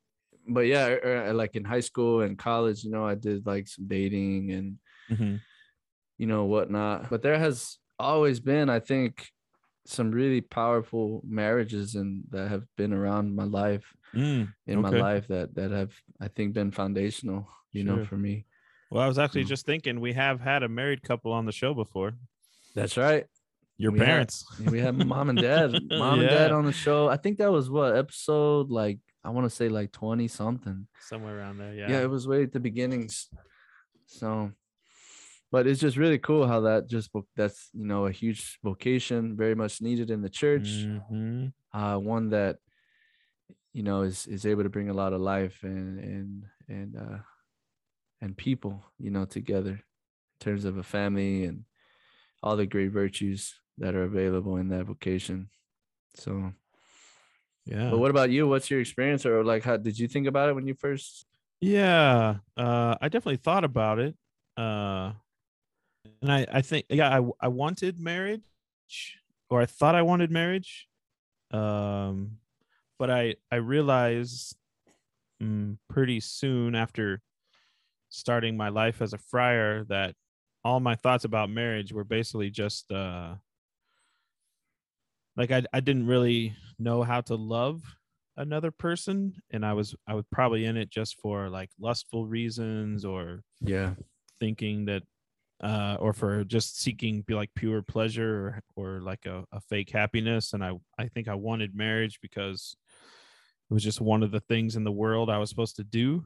but 0.47 0.65
yeah 0.67 0.87
er, 0.87 0.99
er, 1.29 1.33
like 1.33 1.55
in 1.55 1.63
high 1.65 1.81
school 1.81 2.21
and 2.21 2.37
college 2.37 2.83
you 2.83 2.91
know 2.91 3.05
i 3.05 3.15
did 3.15 3.45
like 3.45 3.67
some 3.67 3.87
dating 3.87 4.51
and 4.51 4.77
Mhm. 5.11 5.39
you 6.17 6.27
know 6.27 6.45
whatnot. 6.45 7.09
But 7.09 7.21
there 7.21 7.37
has 7.39 7.77
always 7.99 8.39
been 8.39 8.69
i 8.69 8.79
think 8.79 9.29
some 9.89 10.11
really 10.11 10.41
powerful 10.41 11.21
marriages 11.25 11.95
and 11.95 12.23
that 12.31 12.49
have 12.49 12.63
been 12.75 12.93
around 12.93 13.35
my 13.35 13.43
life 13.45 13.93
Mm, 14.15 14.53
in 14.65 14.81
my 14.81 14.89
life 14.89 15.27
that 15.27 15.53
that 15.55 15.69
have 15.71 15.91
i 16.21 16.27
think 16.29 16.53
been 16.53 16.71
foundational 16.71 17.45
you 17.73 17.83
know 17.83 18.05
for 18.05 18.15
me 18.17 18.45
Well, 18.89 19.03
I 19.03 19.07
was 19.07 19.19
actually 19.19 19.43
Mm. 19.43 19.47
just 19.55 19.65
thinking 19.65 19.99
we 19.99 20.13
have 20.13 20.39
had 20.39 20.63
a 20.63 20.69
married 20.69 21.03
couple 21.03 21.31
on 21.33 21.45
the 21.45 21.51
show 21.51 21.73
before. 21.73 22.13
that's 22.73 22.95
right 22.95 23.25
Your 23.77 23.91
We 23.91 23.99
parents. 23.99 24.45
we 24.73 24.79
had 24.79 24.95
mom 24.95 25.29
and 25.29 25.39
dad 25.39 25.71
mom 26.03 26.19
and 26.21 26.29
dad 26.29 26.51
on 26.51 26.65
the 26.65 26.71
show 26.85 27.09
i 27.09 27.17
think 27.17 27.37
that 27.39 27.51
was 27.51 27.69
what 27.69 27.95
episode 27.97 28.69
like 28.71 28.99
i 29.25 29.29
want 29.29 29.45
to 29.49 29.55
say 29.59 29.67
like 29.69 29.91
20 29.91 30.27
something 30.29 30.87
Somewhere 31.11 31.37
around 31.39 31.57
there. 31.57 31.73
Yeah. 31.73 31.89
yeah. 31.91 32.01
it 32.05 32.09
was 32.09 32.27
way 32.27 32.43
at 32.43 32.53
the 32.53 32.59
beginnings 32.61 33.27
so 34.05 34.51
but 35.51 35.67
it's 35.67 35.79
just 35.81 35.97
really 35.97 36.19
cool 36.19 36.47
how 36.47 36.61
that 36.61 36.87
just 36.87 37.11
that's 37.35 37.69
you 37.73 37.85
know 37.85 38.05
a 38.05 38.11
huge 38.11 38.59
vocation 38.63 39.35
very 39.37 39.55
much 39.55 39.81
needed 39.81 40.09
in 40.11 40.21
the 40.21 40.29
church 40.29 40.89
Mhm. 41.09 41.53
uh 41.73 41.97
one 41.97 42.29
that 42.29 42.57
you 43.73 43.83
know 43.83 44.01
is 44.01 44.27
is 44.27 44.45
able 44.45 44.63
to 44.63 44.69
bring 44.69 44.89
a 44.89 44.93
lot 44.93 45.13
of 45.13 45.21
life 45.21 45.63
and 45.63 45.99
and 45.99 46.45
and 46.67 46.95
uh 46.97 47.17
and 48.21 48.37
people 48.37 48.83
you 48.97 49.11
know 49.11 49.25
together 49.25 49.71
in 49.73 49.81
terms 50.39 50.65
of 50.65 50.77
a 50.77 50.83
family 50.83 51.45
and 51.45 51.65
all 52.43 52.57
the 52.57 52.67
great 52.67 52.89
virtues 52.91 53.59
that 53.77 53.95
are 53.95 54.03
available 54.05 54.57
in 54.57 54.69
that 54.69 54.85
vocation 54.85 55.49
so 56.15 56.53
Yeah. 57.65 57.91
but 57.91 57.99
what 57.99 58.11
about 58.11 58.29
you 58.29 58.47
what's 58.47 58.69
your 58.69 58.79
experience 58.79 59.25
or 59.25 59.43
like 59.43 59.63
how 59.63 59.77
did 59.77 59.97
you 59.97 60.07
think 60.07 60.27
about 60.27 60.49
it 60.49 60.53
when 60.53 60.67
you 60.67 60.73
first 60.73 61.25
Yeah, 61.59 62.37
uh, 62.55 62.95
I 63.01 63.09
definitely 63.09 63.37
thought 63.37 63.63
about 63.63 63.99
it, 63.99 64.15
uh, 64.57 65.13
and 66.21 66.31
I, 66.31 66.45
I 66.51 66.61
think, 66.61 66.85
yeah, 66.89 67.19
I, 67.19 67.29
I 67.39 67.47
wanted 67.47 67.99
marriage, 67.99 68.41
or 69.49 69.61
I 69.61 69.65
thought 69.65 69.95
I 69.95 70.01
wanted 70.01 70.31
marriage, 70.31 70.87
um, 71.51 72.37
but 72.99 73.09
I, 73.09 73.35
I 73.51 73.57
realized 73.57 74.55
mm, 75.41 75.77
pretty 75.89 76.19
soon 76.19 76.75
after 76.75 77.21
starting 78.09 78.57
my 78.57 78.69
life 78.69 79.01
as 79.01 79.13
a 79.13 79.17
friar 79.17 79.83
that 79.85 80.15
all 80.63 80.79
my 80.79 80.95
thoughts 80.95 81.25
about 81.25 81.49
marriage 81.49 81.93
were 81.93 82.03
basically 82.03 82.49
just, 82.49 82.91
uh, 82.91 83.35
like 85.35 85.51
I, 85.51 85.63
I 85.71 85.79
didn't 85.79 86.07
really 86.07 86.55
know 86.79 87.03
how 87.03 87.21
to 87.21 87.35
love 87.35 87.81
another 88.37 88.69
person 88.69 89.33
and 89.49 89.65
i 89.65 89.73
was 89.73 89.95
i 90.07 90.13
was 90.13 90.23
probably 90.31 90.65
in 90.65 90.77
it 90.77 90.91
just 90.91 91.19
for 91.19 91.49
like 91.49 91.69
lustful 91.79 92.27
reasons 92.27 93.03
or 93.03 93.41
yeah. 93.61 93.93
thinking 94.39 94.85
that 94.85 95.01
uh 95.61 95.97
or 95.99 96.13
for 96.13 96.43
just 96.43 96.79
seeking 96.79 97.21
be 97.23 97.33
like 97.33 97.49
pure 97.55 97.81
pleasure 97.81 98.61
or, 98.75 98.85
or 98.97 99.01
like 99.01 99.25
a, 99.25 99.43
a 99.51 99.59
fake 99.59 99.89
happiness 99.89 100.53
and 100.53 100.63
i 100.63 100.71
i 100.99 101.07
think 101.07 101.27
i 101.27 101.33
wanted 101.33 101.73
marriage 101.75 102.19
because 102.21 102.75
it 103.69 103.73
was 103.73 103.83
just 103.83 103.99
one 103.99 104.21
of 104.21 104.31
the 104.31 104.39
things 104.41 104.75
in 104.75 104.83
the 104.83 104.91
world 104.91 105.29
i 105.29 105.37
was 105.37 105.49
supposed 105.49 105.75
to 105.75 105.83
do 105.83 106.23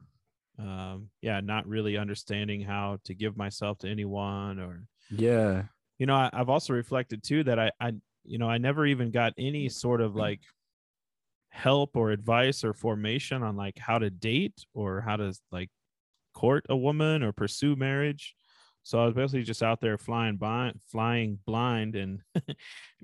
um 0.58 1.08
yeah 1.22 1.40
not 1.40 1.66
really 1.66 1.96
understanding 1.96 2.60
how 2.60 2.98
to 3.04 3.14
give 3.14 3.36
myself 3.36 3.78
to 3.78 3.88
anyone 3.88 4.58
or 4.60 4.86
Yeah. 5.10 5.64
you 5.98 6.04
know 6.04 6.14
I, 6.14 6.28
i've 6.34 6.50
also 6.50 6.74
reflected 6.74 7.22
too 7.22 7.42
that 7.44 7.58
i 7.58 7.70
i 7.80 7.92
you 8.24 8.36
know 8.36 8.50
i 8.50 8.58
never 8.58 8.84
even 8.84 9.10
got 9.10 9.32
any 9.38 9.70
sort 9.70 10.02
of 10.02 10.14
like 10.14 10.40
help 11.48 11.96
or 11.96 12.10
advice 12.10 12.64
or 12.64 12.72
formation 12.72 13.42
on 13.42 13.56
like 13.56 13.78
how 13.78 13.98
to 13.98 14.10
date 14.10 14.64
or 14.74 15.00
how 15.00 15.16
to 15.16 15.32
like 15.50 15.70
court 16.34 16.64
a 16.68 16.76
woman 16.76 17.22
or 17.22 17.32
pursue 17.32 17.76
marriage 17.76 18.34
so 18.82 19.00
i 19.00 19.04
was 19.04 19.14
basically 19.14 19.42
just 19.42 19.62
out 19.62 19.80
there 19.80 19.98
flying 19.98 20.36
blind 20.36 20.78
flying 20.90 21.38
blind 21.46 21.94
and 21.96 22.20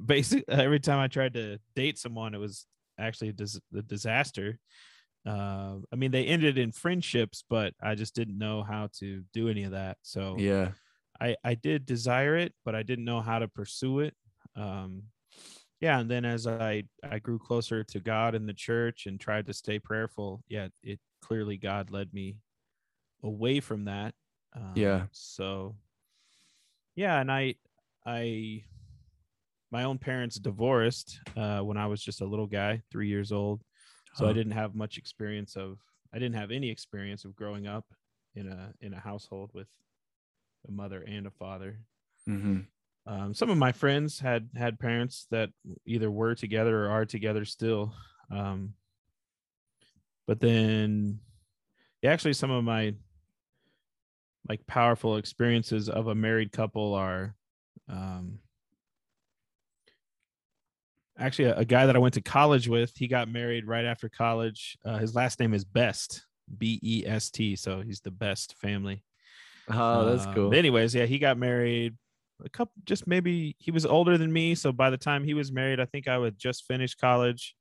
basically 0.04 0.44
every 0.48 0.80
time 0.80 0.98
i 0.98 1.08
tried 1.08 1.34
to 1.34 1.58
date 1.74 1.98
someone 1.98 2.34
it 2.34 2.40
was 2.40 2.66
actually 2.98 3.28
a, 3.28 3.32
dis- 3.32 3.60
a 3.76 3.82
disaster 3.82 4.58
uh, 5.26 5.74
i 5.92 5.96
mean 5.96 6.10
they 6.10 6.24
ended 6.24 6.58
in 6.58 6.72
friendships 6.72 7.44
but 7.48 7.74
i 7.82 7.94
just 7.94 8.14
didn't 8.14 8.38
know 8.38 8.62
how 8.62 8.88
to 8.98 9.22
do 9.32 9.48
any 9.48 9.64
of 9.64 9.72
that 9.72 9.96
so 10.02 10.36
Yeah. 10.38 10.72
I 11.20 11.36
I 11.44 11.54
did 11.54 11.86
desire 11.86 12.36
it, 12.36 12.54
but 12.64 12.74
I 12.74 12.82
didn't 12.82 13.04
know 13.04 13.20
how 13.20 13.38
to 13.38 13.48
pursue 13.48 14.00
it. 14.00 14.14
Um, 14.56 15.04
yeah, 15.80 15.98
and 16.00 16.10
then 16.10 16.24
as 16.24 16.46
I 16.46 16.84
I 17.02 17.18
grew 17.18 17.38
closer 17.38 17.84
to 17.84 18.00
God 18.00 18.34
and 18.34 18.48
the 18.48 18.54
church 18.54 19.06
and 19.06 19.18
tried 19.20 19.46
to 19.46 19.52
stay 19.52 19.78
prayerful, 19.78 20.42
yeah, 20.48 20.68
it 20.82 21.00
clearly 21.22 21.56
God 21.56 21.90
led 21.90 22.12
me 22.12 22.36
away 23.22 23.60
from 23.60 23.84
that. 23.86 24.14
Um, 24.54 24.72
Yeah. 24.74 25.06
So 25.12 25.76
yeah, 26.94 27.20
and 27.20 27.30
I 27.30 27.54
I 28.04 28.64
my 29.70 29.84
own 29.84 29.98
parents 29.98 30.36
divorced 30.36 31.20
uh, 31.36 31.60
when 31.60 31.76
I 31.76 31.86
was 31.86 32.02
just 32.02 32.20
a 32.20 32.26
little 32.26 32.46
guy, 32.46 32.82
three 32.90 33.08
years 33.08 33.32
old. 33.32 33.62
So 34.14 34.26
I 34.28 34.32
didn't 34.32 34.52
have 34.52 34.74
much 34.74 34.98
experience 34.98 35.54
of 35.54 35.78
I 36.12 36.18
didn't 36.18 36.34
have 36.34 36.50
any 36.50 36.70
experience 36.70 37.24
of 37.24 37.36
growing 37.36 37.68
up 37.68 37.84
in 38.34 38.48
a 38.48 38.72
in 38.80 38.94
a 38.94 38.98
household 38.98 39.50
with 39.52 39.68
a 40.66 40.72
mother 40.72 41.04
and 41.06 41.26
a 41.26 41.30
father. 41.30 41.78
Mm-hmm. 42.28 42.60
Um, 43.06 43.32
some 43.32 43.48
of 43.48 43.58
my 43.58 43.72
friends 43.72 44.18
had 44.18 44.48
had 44.56 44.80
parents 44.80 45.26
that 45.30 45.50
either 45.86 46.10
were 46.10 46.34
together 46.34 46.84
or 46.84 46.90
are 46.90 47.04
together 47.06 47.44
still. 47.44 47.94
Um, 48.30 48.74
but 50.26 50.40
then, 50.40 51.20
yeah, 52.02 52.12
actually, 52.12 52.34
some 52.34 52.50
of 52.50 52.64
my 52.64 52.94
like 54.48 54.66
powerful 54.66 55.16
experiences 55.16 55.88
of 55.88 56.06
a 56.06 56.14
married 56.14 56.52
couple 56.52 56.94
are 56.94 57.34
um, 57.88 58.38
actually 61.18 61.46
a, 61.46 61.56
a 61.58 61.64
guy 61.64 61.86
that 61.86 61.96
I 61.96 61.98
went 61.98 62.14
to 62.14 62.20
college 62.22 62.68
with. 62.68 62.96
He 62.96 63.08
got 63.08 63.28
married 63.28 63.66
right 63.66 63.84
after 63.84 64.08
college. 64.08 64.78
Uh, 64.84 64.98
his 64.98 65.14
last 65.14 65.38
name 65.40 65.52
is 65.52 65.64
Best, 65.64 66.26
B 66.56 66.80
E 66.82 67.04
S 67.06 67.30
T. 67.30 67.56
So 67.56 67.82
he's 67.82 68.00
the 68.00 68.10
best 68.10 68.54
family. 68.56 69.04
Oh, 69.70 70.04
that's 70.06 70.24
Um, 70.24 70.34
cool. 70.34 70.54
anyways, 70.54 70.94
yeah, 70.94 71.04
he 71.04 71.18
got 71.18 71.36
married 71.36 71.96
a 72.42 72.48
couple, 72.48 72.72
just 72.84 73.06
maybe 73.06 73.54
he 73.58 73.70
was 73.70 73.84
older 73.84 74.16
than 74.16 74.32
me. 74.32 74.54
So 74.54 74.72
by 74.72 74.88
the 74.90 74.96
time 74.96 75.24
he 75.24 75.34
was 75.34 75.52
married, 75.52 75.80
I 75.80 75.84
think 75.84 76.08
I 76.08 76.16
would 76.16 76.38
just 76.38 76.64
finish 76.64 76.94
college, 76.94 77.54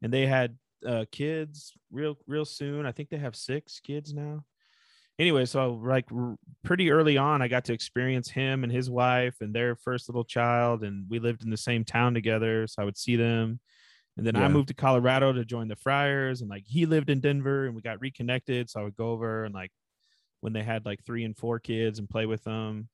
and 0.00 0.12
they 0.12 0.26
had 0.26 0.56
uh, 0.86 1.06
kids 1.10 1.72
real, 1.90 2.16
real 2.26 2.44
soon. 2.44 2.86
I 2.86 2.92
think 2.92 3.08
they 3.08 3.18
have 3.18 3.34
six 3.34 3.80
kids 3.80 4.14
now. 4.14 4.44
Anyway, 5.20 5.44
so 5.44 5.78
like 5.84 6.08
pretty 6.64 6.90
early 6.90 7.18
on, 7.18 7.42
I 7.42 7.48
got 7.48 7.66
to 7.66 7.74
experience 7.74 8.30
him 8.30 8.64
and 8.64 8.72
his 8.72 8.88
wife 8.88 9.36
and 9.42 9.54
their 9.54 9.76
first 9.76 10.08
little 10.08 10.24
child, 10.24 10.82
and 10.82 11.04
we 11.10 11.18
lived 11.18 11.44
in 11.44 11.50
the 11.50 11.58
same 11.58 11.84
town 11.84 12.14
together. 12.14 12.66
So 12.66 12.80
I 12.80 12.86
would 12.86 12.96
see 12.96 13.16
them. 13.16 13.60
And 14.16 14.26
then 14.26 14.34
I 14.34 14.48
moved 14.48 14.68
to 14.68 14.74
Colorado 14.74 15.30
to 15.34 15.44
join 15.44 15.68
the 15.68 15.76
Friars, 15.76 16.40
and 16.40 16.48
like 16.48 16.64
he 16.66 16.86
lived 16.86 17.10
in 17.10 17.20
Denver, 17.20 17.66
and 17.66 17.76
we 17.76 17.82
got 17.82 18.00
reconnected. 18.00 18.70
So 18.70 18.80
I 18.80 18.84
would 18.84 18.96
go 18.96 19.10
over 19.10 19.44
and 19.44 19.54
like 19.54 19.70
when 20.40 20.54
they 20.54 20.62
had 20.62 20.86
like 20.86 21.04
three 21.04 21.24
and 21.24 21.36
four 21.36 21.58
kids 21.60 21.98
and 21.98 22.08
play 22.08 22.24
with 22.24 22.42
them 22.44 22.88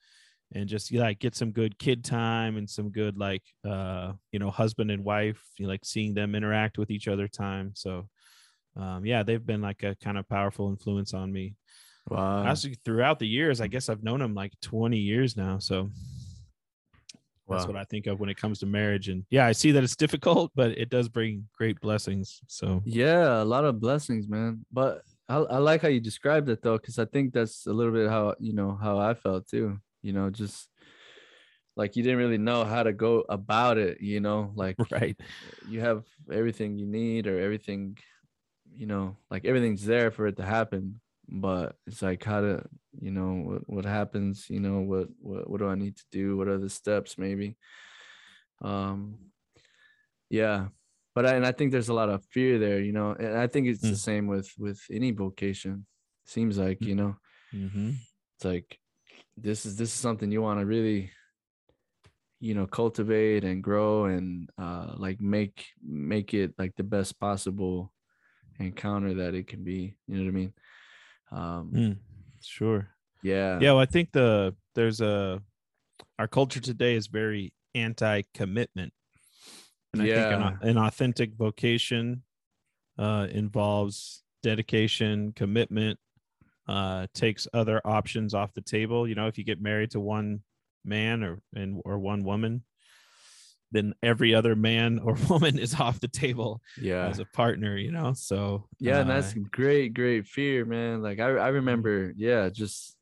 and 0.53 0.69
just 0.69 0.93
like 0.93 1.21
get 1.21 1.37
some 1.37 1.53
good 1.53 1.79
kid 1.79 2.05
time 2.05 2.57
and 2.57 2.69
some 2.69 2.91
good 2.91 3.19
like 3.19 3.43
uh 3.65 4.13
you 4.33 4.39
know 4.39 4.51
husband 4.51 4.91
and 4.91 5.05
wife 5.05 5.43
you 5.59 5.65
know, 5.65 5.71
like 5.71 5.85
seeing 5.85 6.15
them 6.15 6.35
interact 6.35 6.79
with 6.79 6.91
each 6.91 7.09
other 7.09 7.27
time 7.27 7.73
so 7.75 8.09
um 8.77 9.05
yeah 9.05 9.25
they've 9.25 9.45
been 9.47 9.61
like 9.61 9.83
a 9.83 9.97
kind 9.97 10.19
of 10.19 10.29
powerful 10.29 10.71
influence 10.71 11.15
on 11.15 11.33
me 11.33 11.55
Wow. 12.09 12.45
actually 12.45 12.77
throughout 12.85 13.19
the 13.19 13.27
years 13.27 13.61
i 13.61 13.67
guess 13.67 13.89
i've 13.89 14.03
known 14.03 14.23
him 14.23 14.35
like 14.35 14.53
20 14.61 14.97
years 14.97 15.37
now 15.37 15.59
so 15.59 15.91
that's 17.49 17.67
what 17.67 17.77
i 17.77 17.85
think 17.85 18.07
of 18.07 18.19
when 18.21 18.29
it 18.29 18.37
comes 18.37 18.59
to 18.61 18.67
marriage 18.67 19.09
and 19.09 19.25
yeah 19.31 19.47
i 19.47 19.53
see 19.53 19.71
that 19.73 19.83
it's 19.85 19.97
difficult 19.97 20.51
but 20.55 20.71
it 20.73 20.89
does 20.91 21.09
bring 21.09 21.47
great 21.57 21.81
blessings 21.81 22.41
so 22.49 22.83
Yeah, 22.85 23.43
a 23.43 23.45
lot 23.45 23.65
of 23.65 23.81
blessings, 23.81 24.29
man. 24.29 24.65
But 24.73 25.03
I, 25.29 25.37
I 25.37 25.59
like 25.59 25.83
how 25.83 25.89
you 25.89 26.01
described 26.01 26.49
it 26.49 26.63
though, 26.63 26.79
because 26.79 26.99
I 26.99 27.05
think 27.05 27.33
that's 27.33 27.67
a 27.67 27.73
little 27.73 27.93
bit 27.93 28.09
how 28.09 28.35
you 28.39 28.53
know 28.53 28.79
how 28.81 28.99
I 28.99 29.15
felt 29.15 29.49
too. 29.49 29.79
You 30.03 30.13
know, 30.13 30.31
just 30.31 30.69
like 31.77 31.97
you 31.97 32.03
didn't 32.03 32.19
really 32.19 32.39
know 32.39 32.65
how 32.65 32.83
to 32.83 32.93
go 32.93 33.25
about 33.29 33.79
it. 33.79 34.01
You 34.01 34.21
know, 34.21 34.53
like 34.55 34.77
right 34.91 35.17
you 35.69 35.81
have 35.81 36.05
everything 36.31 36.79
you 36.79 36.87
need 36.87 37.27
or 37.27 37.39
everything, 37.41 37.99
you 38.73 38.87
know, 38.87 39.17
like 39.31 39.45
everything's 39.45 39.85
there 39.85 40.11
for 40.11 40.27
it 40.27 40.37
to 40.37 40.45
happen. 40.45 41.01
But 41.29 41.77
it's 41.87 42.03
like 42.03 42.23
how 42.23 42.41
to, 42.41 42.65
you 43.01 43.11
know, 43.11 43.33
what 43.45 43.69
what 43.69 43.85
happens. 43.85 44.47
You 44.49 44.61
know, 44.61 44.81
what 44.81 45.09
what 45.21 45.51
what 45.51 45.61
do 45.61 45.69
I 45.69 45.75
need 45.75 45.97
to 45.97 46.05
do? 46.13 46.37
What 46.37 46.49
are 46.49 46.59
the 46.59 46.71
steps? 46.71 47.19
Maybe. 47.19 47.57
Um. 48.63 49.19
Yeah, 50.29 50.69
but 51.15 51.25
I, 51.25 51.35
and 51.35 51.47
I 51.47 51.53
think 51.53 51.71
there's 51.73 51.89
a 51.89 51.95
lot 51.95 52.09
of 52.09 52.25
fear 52.31 52.59
there, 52.59 52.81
you 52.81 52.93
know, 52.93 53.13
and 53.13 53.39
I 53.39 53.47
think 53.47 53.69
it's 53.69 53.81
the 53.81 53.89
Mm. 53.91 54.09
same 54.11 54.27
with 54.27 54.51
with 54.59 54.81
any 54.91 55.13
vocation. 55.13 55.87
Seems 56.25 56.59
like 56.59 56.85
you 56.85 56.95
know, 56.95 57.17
mm-hmm. 57.55 57.91
it's 58.37 58.45
like 58.45 58.79
this 59.37 59.67
is 59.67 59.77
this 59.77 59.89
is 59.89 59.95
something 60.01 60.33
you 60.33 60.43
want 60.43 60.61
to 60.61 60.67
really, 60.67 61.11
you 62.41 62.55
know, 62.55 62.67
cultivate 62.67 63.45
and 63.45 63.63
grow 63.63 64.07
and 64.07 64.51
uh 64.59 64.95
like 64.97 65.21
make 65.21 65.67
make 65.83 66.35
it 66.35 66.55
like 66.59 66.75
the 66.77 66.85
best 66.85 67.19
possible 67.21 67.93
encounter 68.59 69.15
that 69.15 69.35
it 69.35 69.47
can 69.47 69.63
be. 69.63 69.97
You 70.09 70.17
know 70.17 70.25
what 70.25 70.29
I 70.29 70.33
mean? 70.33 70.53
Um, 71.33 71.71
Mm, 71.75 71.97
sure. 72.41 72.89
yeah, 73.23 73.59
yeah 73.61 73.73
well 73.73 73.81
i 73.81 73.87
think 73.87 74.13
the 74.13 74.55
there's 74.75 75.01
a 75.01 75.43
our 76.19 76.29
culture 76.29 76.61
today 76.61 76.95
is 76.95 77.07
very 77.09 77.53
anti-commitment. 77.75 78.93
And 79.93 80.03
i 80.03 80.07
think 80.07 80.31
an, 80.31 80.59
an 80.71 80.79
authentic 80.79 81.35
vocation 81.35 82.23
uh 82.99 83.27
involves 83.31 84.23
dedication 84.43 85.33
commitment 85.33 85.99
uh 86.69 87.07
takes 87.15 87.47
other 87.53 87.81
options 87.85 88.35
off 88.35 88.55
the 88.55 88.61
table. 88.63 89.07
You 89.09 89.15
know 89.15 89.27
if 89.27 89.39
you 89.39 89.45
get 89.45 89.61
married 89.61 89.91
to 89.93 90.01
one 90.01 90.43
man 90.85 91.23
or 91.23 91.41
and 91.55 91.81
or 91.85 91.99
one 91.99 92.23
woman 92.25 92.63
then 93.73 93.95
every 94.03 94.35
other 94.35 94.55
man 94.55 94.99
or 94.99 95.17
woman 95.29 95.59
is 95.59 95.75
off 95.75 96.01
the 96.01 96.09
table 96.09 96.61
yeah. 96.81 97.07
as 97.07 97.19
a 97.19 97.25
partner 97.25 97.77
you 97.77 97.91
know? 97.91 98.13
So 98.15 98.67
yeah 98.79 99.01
and 99.01 99.11
uh, 99.11 99.15
that's 99.15 99.35
great 99.35 99.95
great 99.95 100.27
fear 100.27 100.65
man. 100.65 101.03
Like 101.03 101.21
i, 101.21 101.27
I 101.29 101.49
remember 101.49 102.13
yeah 102.17 102.49
just 102.49 102.97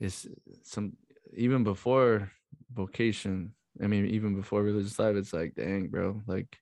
it's 0.00 0.26
some 0.64 0.94
even 1.36 1.64
before 1.64 2.30
vocation 2.72 3.54
i 3.82 3.86
mean 3.86 4.06
even 4.06 4.34
before 4.34 4.62
religious 4.62 4.98
life 4.98 5.16
it's 5.16 5.32
like 5.32 5.54
dang 5.54 5.88
bro 5.88 6.20
like 6.26 6.58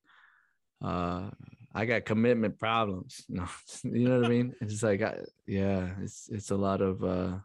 uh 0.85 1.31
i 1.75 1.85
got 1.85 2.05
commitment 2.05 2.59
problems. 2.59 3.25
No 3.29 3.47
you 3.85 4.09
know 4.09 4.21
what 4.21 4.27
i 4.27 4.29
mean? 4.29 4.55
It's 4.61 4.83
like 4.83 5.03
I, 5.03 5.19
yeah 5.47 5.91
it's 6.03 6.29
it's 6.31 6.51
a 6.51 6.57
lot 6.57 6.81
of 6.81 7.03
uh 7.03 7.39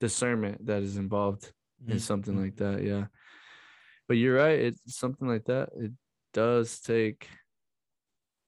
discernment 0.00 0.66
that 0.66 0.82
is 0.82 0.96
involved 0.96 1.52
in 1.86 1.96
mm, 1.96 2.00
something 2.00 2.40
like 2.40 2.56
that 2.56 2.82
yeah 2.82 3.06
but 4.08 4.16
you're 4.16 4.36
right 4.36 4.58
it's 4.58 4.96
something 4.96 5.28
like 5.28 5.44
that 5.44 5.68
it 5.76 5.92
does 6.32 6.80
take 6.80 7.28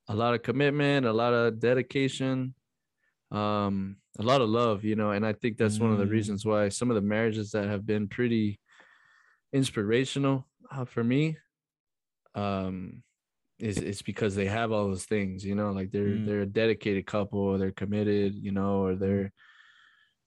a 0.08 0.14
lot 0.14 0.34
of 0.34 0.42
commitment 0.42 1.06
a 1.06 1.12
lot 1.12 1.32
of 1.32 1.60
dedication 1.60 2.54
um 3.30 3.96
a 4.18 4.22
lot 4.22 4.40
of 4.40 4.48
love 4.48 4.84
you 4.84 4.96
know 4.96 5.12
and 5.12 5.24
i 5.24 5.32
think 5.32 5.56
that's 5.56 5.78
one 5.78 5.92
of 5.92 5.98
the 5.98 6.04
Mm. 6.04 6.10
reasons 6.10 6.44
why 6.44 6.68
some 6.68 6.90
of 6.90 6.96
the 6.96 7.00
marriages 7.14 7.52
that 7.52 7.68
have 7.68 7.86
been 7.86 8.08
pretty 8.08 8.58
inspirational 9.52 10.46
uh, 10.72 10.84
for 10.84 11.04
me 11.04 11.36
um 12.34 13.02
is 13.58 13.78
it's 13.78 14.02
because 14.02 14.34
they 14.34 14.46
have 14.46 14.72
all 14.72 14.88
those 14.88 15.04
things 15.04 15.44
you 15.44 15.54
know 15.54 15.70
like 15.72 15.90
they're 15.90 16.16
Mm. 16.16 16.26
they're 16.26 16.40
a 16.42 16.46
dedicated 16.46 17.06
couple 17.06 17.40
or 17.40 17.58
they're 17.58 17.72
committed 17.72 18.34
you 18.34 18.52
know 18.52 18.82
or 18.84 18.94
they're 18.96 19.32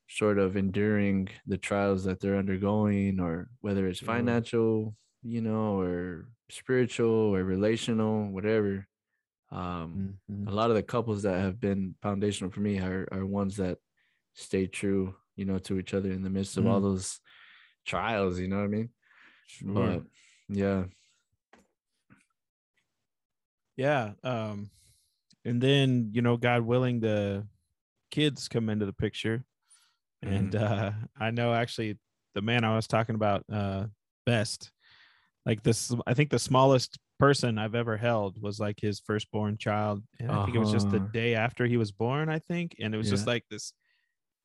sort 0.09 0.37
of 0.37 0.55
enduring 0.57 1.29
the 1.47 1.57
trials 1.57 2.03
that 2.03 2.19
they're 2.19 2.37
undergoing 2.37 3.19
or 3.19 3.49
whether 3.61 3.87
it's 3.87 3.99
Sure. 3.99 4.07
financial 4.07 4.95
you 5.23 5.41
know 5.41 5.79
or 5.79 6.27
spiritual 6.49 7.09
or 7.35 7.43
relational 7.43 8.27
whatever 8.31 8.87
um 9.51 10.17
mm, 10.31 10.47
a 10.47 10.51
lot 10.51 10.69
of 10.69 10.75
the 10.75 10.83
couples 10.83 11.23
that 11.23 11.39
have 11.39 11.59
been 11.59 11.95
foundational 12.01 12.51
for 12.51 12.59
me 12.59 12.79
are, 12.79 13.07
are 13.11 13.25
ones 13.25 13.57
that 13.57 13.77
stay 14.33 14.67
true 14.67 15.15
you 15.35 15.45
know 15.45 15.57
to 15.59 15.79
each 15.79 15.93
other 15.93 16.11
in 16.11 16.23
the 16.23 16.29
midst 16.29 16.57
of 16.57 16.65
all 16.67 16.79
Mm. 16.79 16.83
those 16.83 17.19
trials 17.85 18.39
you 18.39 18.47
know 18.47 18.57
what 18.57 18.63
i 18.65 18.67
mean 18.67 18.89
Sure. 19.47 19.73
but 19.73 20.03
yeah 20.49 20.83
yeah 23.75 24.11
um 24.23 24.69
and 25.45 25.61
then 25.61 26.09
you 26.13 26.21
know 26.21 26.37
god 26.37 26.61
willing 26.61 26.99
the 26.99 27.45
kids 28.11 28.47
come 28.47 28.69
into 28.69 28.85
the 28.85 28.93
picture. 28.93 29.43
And 30.21 30.55
uh, 30.55 30.91
I 31.19 31.31
know 31.31 31.51
actually 31.51 31.97
the 32.35 32.43
man 32.43 32.63
I 32.63 32.75
was 32.75 32.85
talking 32.87 33.15
about 33.15 33.43
uh, 33.51 33.87
best, 34.23 34.71
like 35.45 35.63
this, 35.63 35.93
I 36.07 36.13
think 36.13 36.29
the 36.29 36.39
smallest 36.39 36.97
person 37.19 37.57
I've 37.57 37.75
ever 37.75 37.97
held 37.97 38.41
was 38.41 38.59
like 38.59 38.79
his 38.79 38.99
firstborn 38.99 39.57
child. 39.57 40.03
And 40.19 40.31
I 40.31 40.45
think 40.45 40.55
it 40.55 40.59
was 40.59 40.71
just 40.71 40.89
the 40.89 40.97
Uh-huh. 40.97 41.07
day 41.11 41.35
after 41.35 41.65
he 41.65 41.77
was 41.77 41.91
born, 41.91 42.29
I 42.29 42.39
think. 42.39 42.75
And 42.79 42.93
it 42.93 42.97
was 42.97 43.09
just 43.09 43.27
like 43.27 43.43
this 43.49 43.73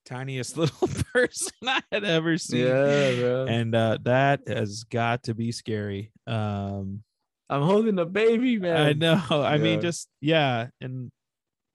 tiniest 0.05 0.57
little 0.57 0.89
person 1.13 1.53
I 1.67 1.83
had 1.93 2.05
ever 2.05 2.39
seen. 2.39 2.67
Yeah, 2.67 3.13
bro. 3.15 3.47
And 3.49 3.75
uh, 3.75 3.99
that 4.05 4.49
has 4.49 4.85
got 4.85 5.25
to 5.25 5.35
be 5.35 5.53
scary. 5.53 6.11
Um, 6.27 7.03
I'm 7.49 7.63
holding 7.63 7.99
a 7.99 8.05
baby, 8.05 8.59
man. 8.59 8.77
I 8.77 8.93
know. 8.93 9.23
I 9.31 9.59
mean, 9.59 9.81
just 9.81 10.09
yeah, 10.21 10.69
and 10.81 11.11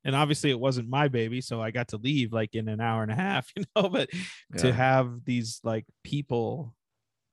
and 0.05 0.15
obviously 0.15 0.51
it 0.51 0.59
wasn't 0.59 0.89
my 0.89 1.07
baby, 1.07 1.41
so 1.41 1.61
I 1.61 1.71
got 1.71 1.87
to 1.89 1.97
leave 1.97 2.31
like 2.33 2.53
in 2.55 2.67
an 2.67 2.81
hour 2.81 3.03
and 3.03 3.11
a 3.11 3.15
half, 3.15 3.51
you 3.55 3.63
know. 3.75 3.89
But 3.89 4.09
to 4.57 4.71
have 4.73 5.23
these 5.25 5.61
like 5.63 5.85
people 6.03 6.75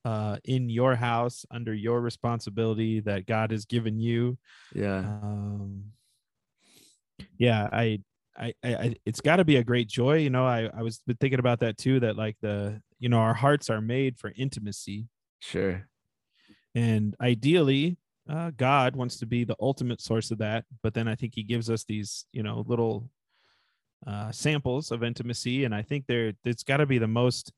uh 0.04 0.38
in 0.44 0.68
your 0.70 0.94
house 0.94 1.44
under 1.50 1.74
your 1.74 2.00
responsibility 2.00 3.00
that 3.00 3.26
God 3.26 3.50
has 3.50 3.64
given 3.66 4.00
you, 4.00 4.38
Yeah. 4.74 4.98
um, 4.98 5.92
yeah, 7.38 7.68
I. 7.72 8.00
I, 8.38 8.54
I, 8.64 8.94
it's 9.04 9.20
got 9.20 9.36
to 9.36 9.44
be 9.44 9.56
a 9.56 9.64
great 9.64 9.86
joy, 9.88 10.18
you 10.18 10.30
know. 10.30 10.46
I, 10.46 10.70
I 10.74 10.82
was 10.82 11.02
been 11.06 11.16
thinking 11.16 11.40
about 11.40 11.60
that 11.60 11.76
too. 11.76 12.00
That 12.00 12.16
like 12.16 12.36
the, 12.40 12.80
you 12.98 13.08
know, 13.10 13.18
our 13.18 13.34
hearts 13.34 13.68
are 13.68 13.82
made 13.82 14.18
for 14.18 14.32
intimacy, 14.34 15.08
Sure. 15.40 15.86
and 16.74 17.14
ideally 17.20 17.98
uh, 18.28 18.50
god 18.56 18.94
wants 18.96 19.16
to 19.18 19.26
be 19.26 19.44
the 19.44 19.56
ultimate 19.60 20.00
source 20.00 20.30
of 20.30 20.38
that 20.38 20.64
but 20.82 20.94
then 20.94 21.08
i 21.08 21.14
think 21.16 21.34
he 21.34 21.42
gives 21.42 21.68
us 21.68 21.84
these 21.84 22.24
you 22.32 22.42
know 22.42 22.64
little 22.66 23.10
uh, 24.06 24.30
samples 24.30 24.90
of 24.92 25.02
intimacy 25.02 25.64
and 25.64 25.74
i 25.74 25.82
think 25.82 26.06
there 26.06 26.32
it's 26.44 26.62
got 26.62 26.76
to 26.78 26.86
be 26.86 26.98
the 26.98 27.08
most 27.08 27.52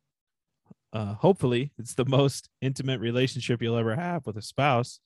uh, 0.93 1.15
hopefully 1.15 1.73
it's 1.79 1.95
the 1.95 2.05
most 2.05 2.49
intimate 2.61 3.01
relationship 3.01 3.63
you'll 3.63 3.77
ever 3.77 3.95
have 3.97 4.27
with 4.27 4.37
a 4.37 4.43
spouse 4.43 5.01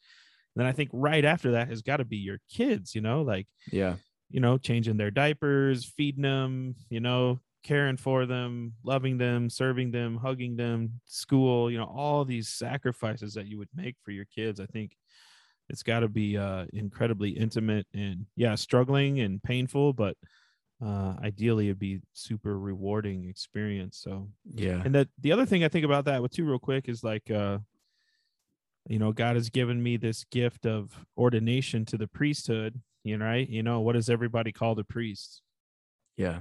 then 0.55 0.67
i 0.67 0.73
think 0.73 0.91
right 0.93 1.25
after 1.25 1.53
that 1.53 1.69
has 1.69 1.83
got 1.83 1.99
to 1.99 2.05
be 2.05 2.17
your 2.17 2.39
kids 2.51 2.95
you 2.95 3.01
know 3.01 3.23
like 3.23 3.47
Yeah. 3.73 3.97
you 4.29 4.41
know, 4.41 4.59
changing 4.59 4.97
their 4.97 5.13
diapers, 5.13 5.85
feeding 5.85 6.23
them, 6.23 6.75
you 6.91 6.99
know, 6.99 7.39
caring 7.63 7.97
for 7.97 8.27
them, 8.27 8.73
loving 8.83 9.19
them, 9.19 9.49
serving 9.49 9.93
them, 9.93 10.17
hugging 10.17 10.57
them, 10.57 11.01
school, 11.07 11.71
you 11.71 11.79
know, 11.79 11.85
all 11.85 12.25
these 12.25 12.49
sacrifices 12.49 13.35
that 13.35 13.47
you 13.47 13.57
would 13.59 13.69
make 13.73 13.95
for 14.03 14.11
your 14.11 14.25
kids. 14.25 14.59
I 14.59 14.67
think 14.67 14.97
it's 15.69 15.85
got 15.85 16.01
to 16.01 16.09
be 16.09 16.37
uh, 16.37 16.65
incredibly 16.73 17.31
intimate 17.31 17.87
and, 17.95 18.27
yeah, 18.35 18.57
struggling 18.57 19.21
and 19.21 19.41
painful, 19.43 19.93
but 19.93 20.17
uh, 20.85 21.15
ideally 21.23 21.67
it'd 21.69 21.79
be 21.79 22.01
super 22.13 22.59
rewarding 22.59 23.29
experience. 23.29 23.99
So, 23.99 24.29
Yeah. 24.55 24.83
and 24.85 24.95
that 24.95 25.09
the 25.19 25.33
other 25.33 25.47
thing 25.47 25.65
I 25.65 25.69
think 25.69 25.85
about 25.85 26.05
that 26.07 26.23
with 26.23 26.33
too, 26.33 26.45
real 26.45 26.59
quick, 26.59 26.89
is 26.89 27.03
like, 27.03 27.31
uh, 27.31 27.59
you 28.89 28.99
know, 28.99 29.13
God 29.13 29.37
has 29.37 29.51
given 29.51 29.83
me 29.83 29.97
this 29.97 30.25
gift 30.25 30.67
of 30.67 31.07
ordination 31.17 31.85
to 31.87 31.97
the 31.99 32.07
priesthood. 32.07 32.81
You 33.05 33.17
know, 33.19 33.25
right? 33.25 33.49
You 33.49 33.63
know, 33.63 33.81
what 33.81 33.93
does 33.95 34.11
everybody 34.11 34.53
call 34.53 34.75
the 34.75 34.85
priest? 34.85 35.43
Yeah. 36.17 36.41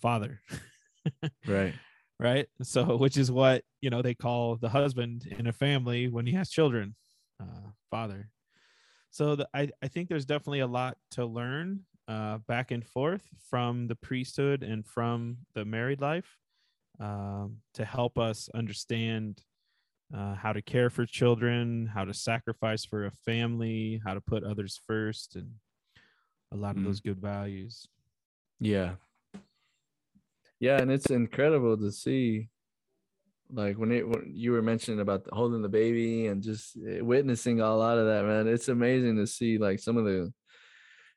Father, 0.00 0.40
Right. 1.46 1.74
right? 2.20 2.46
So, 2.62 2.96
which 2.96 3.16
is 3.16 3.30
what 3.32 3.64
you 3.80 3.90
know 3.90 4.00
they 4.02 4.14
call 4.14 4.56
the 4.56 4.68
husband 4.68 5.26
in 5.26 5.46
a 5.48 5.52
family 5.52 6.08
when 6.08 6.24
he 6.26 6.32
has 6.34 6.50
children, 6.50 6.94
uh, 7.40 7.70
father. 7.90 8.30
So, 9.10 9.34
the, 9.36 9.48
I 9.52 9.70
I 9.82 9.88
think 9.88 10.08
there's 10.08 10.24
definitely 10.26 10.60
a 10.60 10.66
lot 10.68 10.98
to 11.12 11.26
learn 11.26 11.80
uh, 12.08 12.38
back 12.48 12.70
and 12.70 12.84
forth 12.84 13.22
from 13.50 13.86
the 13.86 13.94
priesthood 13.94 14.62
and 14.62 14.84
from 14.86 15.36
the 15.54 15.64
married 15.64 16.00
life 16.00 16.38
um, 17.00 17.58
to 17.74 17.84
help 17.84 18.18
us 18.18 18.48
understand 18.54 19.42
uh, 20.16 20.34
how 20.34 20.52
to 20.54 20.62
care 20.62 20.88
for 20.88 21.04
children, 21.04 21.86
how 21.86 22.04
to 22.04 22.14
sacrifice 22.14 22.84
for 22.84 23.06
a 23.06 23.10
family, 23.10 24.00
how 24.06 24.14
to 24.14 24.20
put 24.22 24.42
others 24.42 24.80
first, 24.86 25.36
and 25.36 25.50
a 26.50 26.56
lot 26.56 26.76
of 26.76 26.82
Mm. 26.82 26.86
those 26.86 27.00
good 27.00 27.20
values. 27.20 27.86
Yeah. 28.58 28.94
Yeah, 30.60 30.80
and 30.80 30.90
it's 30.90 31.10
incredible 31.10 31.76
to 31.76 31.92
see 31.92 32.48
like 33.50 33.78
when 33.78 33.92
it 33.92 34.06
when 34.06 34.30
you 34.34 34.52
were 34.52 34.60
mentioning 34.62 35.00
about 35.00 35.24
the, 35.24 35.34
holding 35.34 35.62
the 35.62 35.68
baby 35.68 36.26
and 36.26 36.42
just 36.42 36.76
eh, 36.86 37.00
witnessing 37.00 37.60
a 37.60 37.76
lot 37.76 37.96
of 37.98 38.06
that, 38.06 38.24
man. 38.24 38.48
It's 38.48 38.68
amazing 38.68 39.16
to 39.16 39.26
see 39.26 39.58
like 39.58 39.78
some 39.78 39.96
of 39.96 40.04
the 40.04 40.32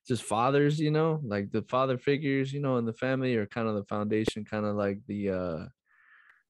just 0.07 0.23
fathers, 0.23 0.79
you 0.79 0.91
know, 0.91 1.19
like 1.23 1.51
the 1.51 1.61
father 1.63 1.97
figures, 1.97 2.51
you 2.53 2.59
know, 2.59 2.77
in 2.77 2.85
the 2.85 2.93
family 2.93 3.35
are 3.35 3.45
kind 3.45 3.67
of 3.67 3.75
the 3.75 3.83
foundation, 3.85 4.45
kind 4.45 4.65
of 4.65 4.75
like 4.75 4.99
the 5.07 5.29
uh 5.29 5.65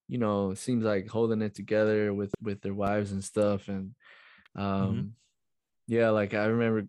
you 0.07 0.17
know, 0.17 0.53
seems 0.53 0.83
like 0.83 1.07
holding 1.07 1.41
it 1.41 1.55
together 1.55 2.13
with 2.13 2.33
with 2.41 2.61
their 2.61 2.73
wives 2.73 3.11
and 3.11 3.23
stuff 3.23 3.67
and 3.67 3.95
um 4.55 5.13
yeah, 5.87 6.09
like 6.09 6.33
I 6.33 6.45
remember 6.45 6.87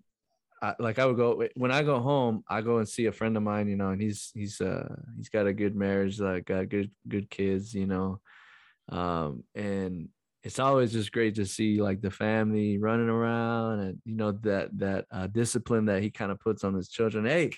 I, 0.62 0.74
like 0.78 0.98
I 1.00 1.06
would 1.06 1.16
go 1.16 1.44
when 1.54 1.72
I 1.72 1.82
go 1.82 2.00
home, 2.00 2.44
I 2.48 2.60
go 2.60 2.78
and 2.78 2.88
see 2.88 3.06
a 3.06 3.12
friend 3.12 3.36
of 3.36 3.42
mine, 3.42 3.68
you 3.68 3.76
know, 3.76 3.90
and 3.90 4.00
he's 4.00 4.30
he's 4.34 4.60
uh 4.60 4.94
he's 5.16 5.28
got 5.28 5.46
a 5.48 5.52
good 5.52 5.74
marriage, 5.74 6.20
like 6.20 6.46
got 6.46 6.68
good 6.68 6.92
good 7.08 7.28
kids, 7.28 7.74
you 7.74 7.86
know, 7.86 8.20
um, 8.88 9.44
and 9.54 10.08
it's 10.42 10.58
always 10.58 10.92
just 10.92 11.12
great 11.12 11.34
to 11.36 11.46
see 11.46 11.80
like 11.82 12.00
the 12.00 12.10
family 12.10 12.78
running 12.78 13.08
around 13.08 13.80
and 13.80 14.02
you 14.04 14.14
know 14.16 14.32
that 14.32 14.76
that 14.78 15.06
uh, 15.10 15.26
discipline 15.28 15.86
that 15.86 16.02
he 16.02 16.10
kind 16.10 16.32
of 16.32 16.40
puts 16.40 16.64
on 16.64 16.74
his 16.74 16.88
children. 16.88 17.24
Hey, 17.24 17.52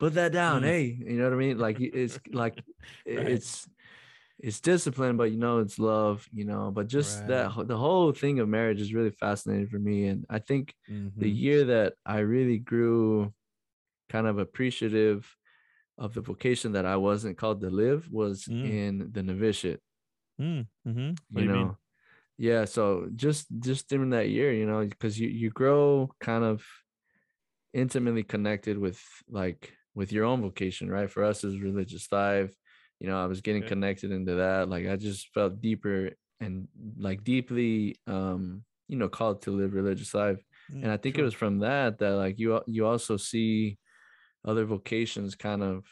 put 0.00 0.14
that 0.14 0.32
down. 0.32 0.62
Mm. 0.62 0.64
Hey, 0.64 0.84
you 0.84 1.18
know 1.18 1.24
what 1.24 1.32
I 1.34 1.36
mean? 1.36 1.58
Like 1.58 1.80
it's 1.80 2.18
like 2.32 2.62
Right. 3.14 3.44
it's 3.44 3.68
it's 4.38 4.60
discipline, 4.60 5.16
but 5.16 5.30
you 5.32 5.38
know 5.38 5.58
it's 5.60 5.78
love, 5.78 6.26
you 6.32 6.44
know. 6.44 6.70
But 6.70 6.88
just 6.88 7.26
that 7.26 7.48
Right. 7.48 7.52
wh- 7.52 7.66
the 7.66 7.76
whole 7.78 8.12
thing 8.12 8.40
of 8.40 8.48
marriage 8.48 8.80
is 8.80 8.94
really 8.94 9.10
fascinating 9.12 9.68
for 9.68 9.78
me, 9.78 10.06
and 10.08 10.26
I 10.30 10.38
think 10.40 10.74
the 11.16 11.30
Mhm. 11.30 11.30
year 11.30 11.64
that 11.66 11.94
I 12.06 12.20
really 12.20 12.58
grew 12.58 13.32
kind 14.08 14.26
of 14.26 14.38
appreciative 14.38 15.36
of 15.98 16.14
the 16.14 16.20
vocation 16.22 16.72
that 16.72 16.86
I 16.86 16.96
wasn't 16.96 17.38
called 17.38 17.60
to 17.62 17.70
live 17.70 18.10
was 18.10 18.48
Mm. 18.48 18.64
in 18.64 19.10
the 19.12 19.22
novitiate, 19.22 19.82
Mm, 20.38 20.68
mhm. 20.84 21.14
Do 21.32 21.40
you 21.40 21.44
you 21.44 21.48
know. 21.48 21.50
mean? 21.50 21.78
Yeah, 22.36 22.64
so 22.64 23.08
just 23.14 23.46
just 23.60 23.88
during 23.88 24.10
that 24.10 24.28
year, 24.28 24.52
you 24.52 24.66
know, 24.66 24.84
because 24.86 25.18
you 25.20 25.28
you 25.28 25.50
grow 25.50 26.10
kind 26.20 26.44
of 26.44 26.66
intimately 27.72 28.22
connected 28.22 28.78
with 28.78 29.02
like 29.28 29.72
with 29.94 30.12
your 30.12 30.24
own 30.24 30.42
vocation, 30.42 30.90
right? 30.90 31.10
For 31.10 31.24
us 31.24 31.44
as 31.44 31.58
religious 31.60 32.06
five, 32.06 32.54
you 33.00 33.08
know, 33.08 33.22
I 33.22 33.26
was 33.26 33.40
getting 33.40 33.62
Okay. 33.62 33.64
connected 33.64 34.10
into 34.10 34.34
that. 34.36 34.68
Like 34.68 34.86
I 34.86 34.96
just 34.96 35.28
felt 35.34 35.60
deeper 35.60 36.10
and 36.40 36.68
like 36.96 37.24
deeply 37.24 37.96
um, 38.06 38.64
you 38.88 38.96
know, 38.96 39.08
called 39.08 39.42
to 39.42 39.50
live 39.50 39.72
religious 39.74 40.12
life 40.14 40.44
and 40.82 40.90
I 40.92 40.96
think 40.98 41.16
it 41.18 41.22
was 41.22 41.34
from 41.34 41.60
that 41.60 41.98
that 41.98 42.10
like 42.16 42.38
you 42.38 42.60
you 42.66 42.86
also 42.86 43.16
see 43.16 43.78
other 44.44 44.64
vocations 44.66 45.34
kind 45.36 45.62
of 45.62 45.86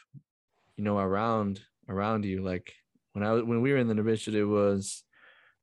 you 0.77 0.83
know 0.83 0.97
around 0.97 1.61
around 1.89 2.25
you 2.25 2.41
like 2.43 2.73
when 3.13 3.23
I 3.23 3.31
was 3.33 3.43
when 3.43 3.61
we 3.61 3.71
were 3.71 3.77
in 3.77 3.87
the 3.87 3.93
novitiate 3.95 4.35
it 4.35 4.45
was 4.45 5.02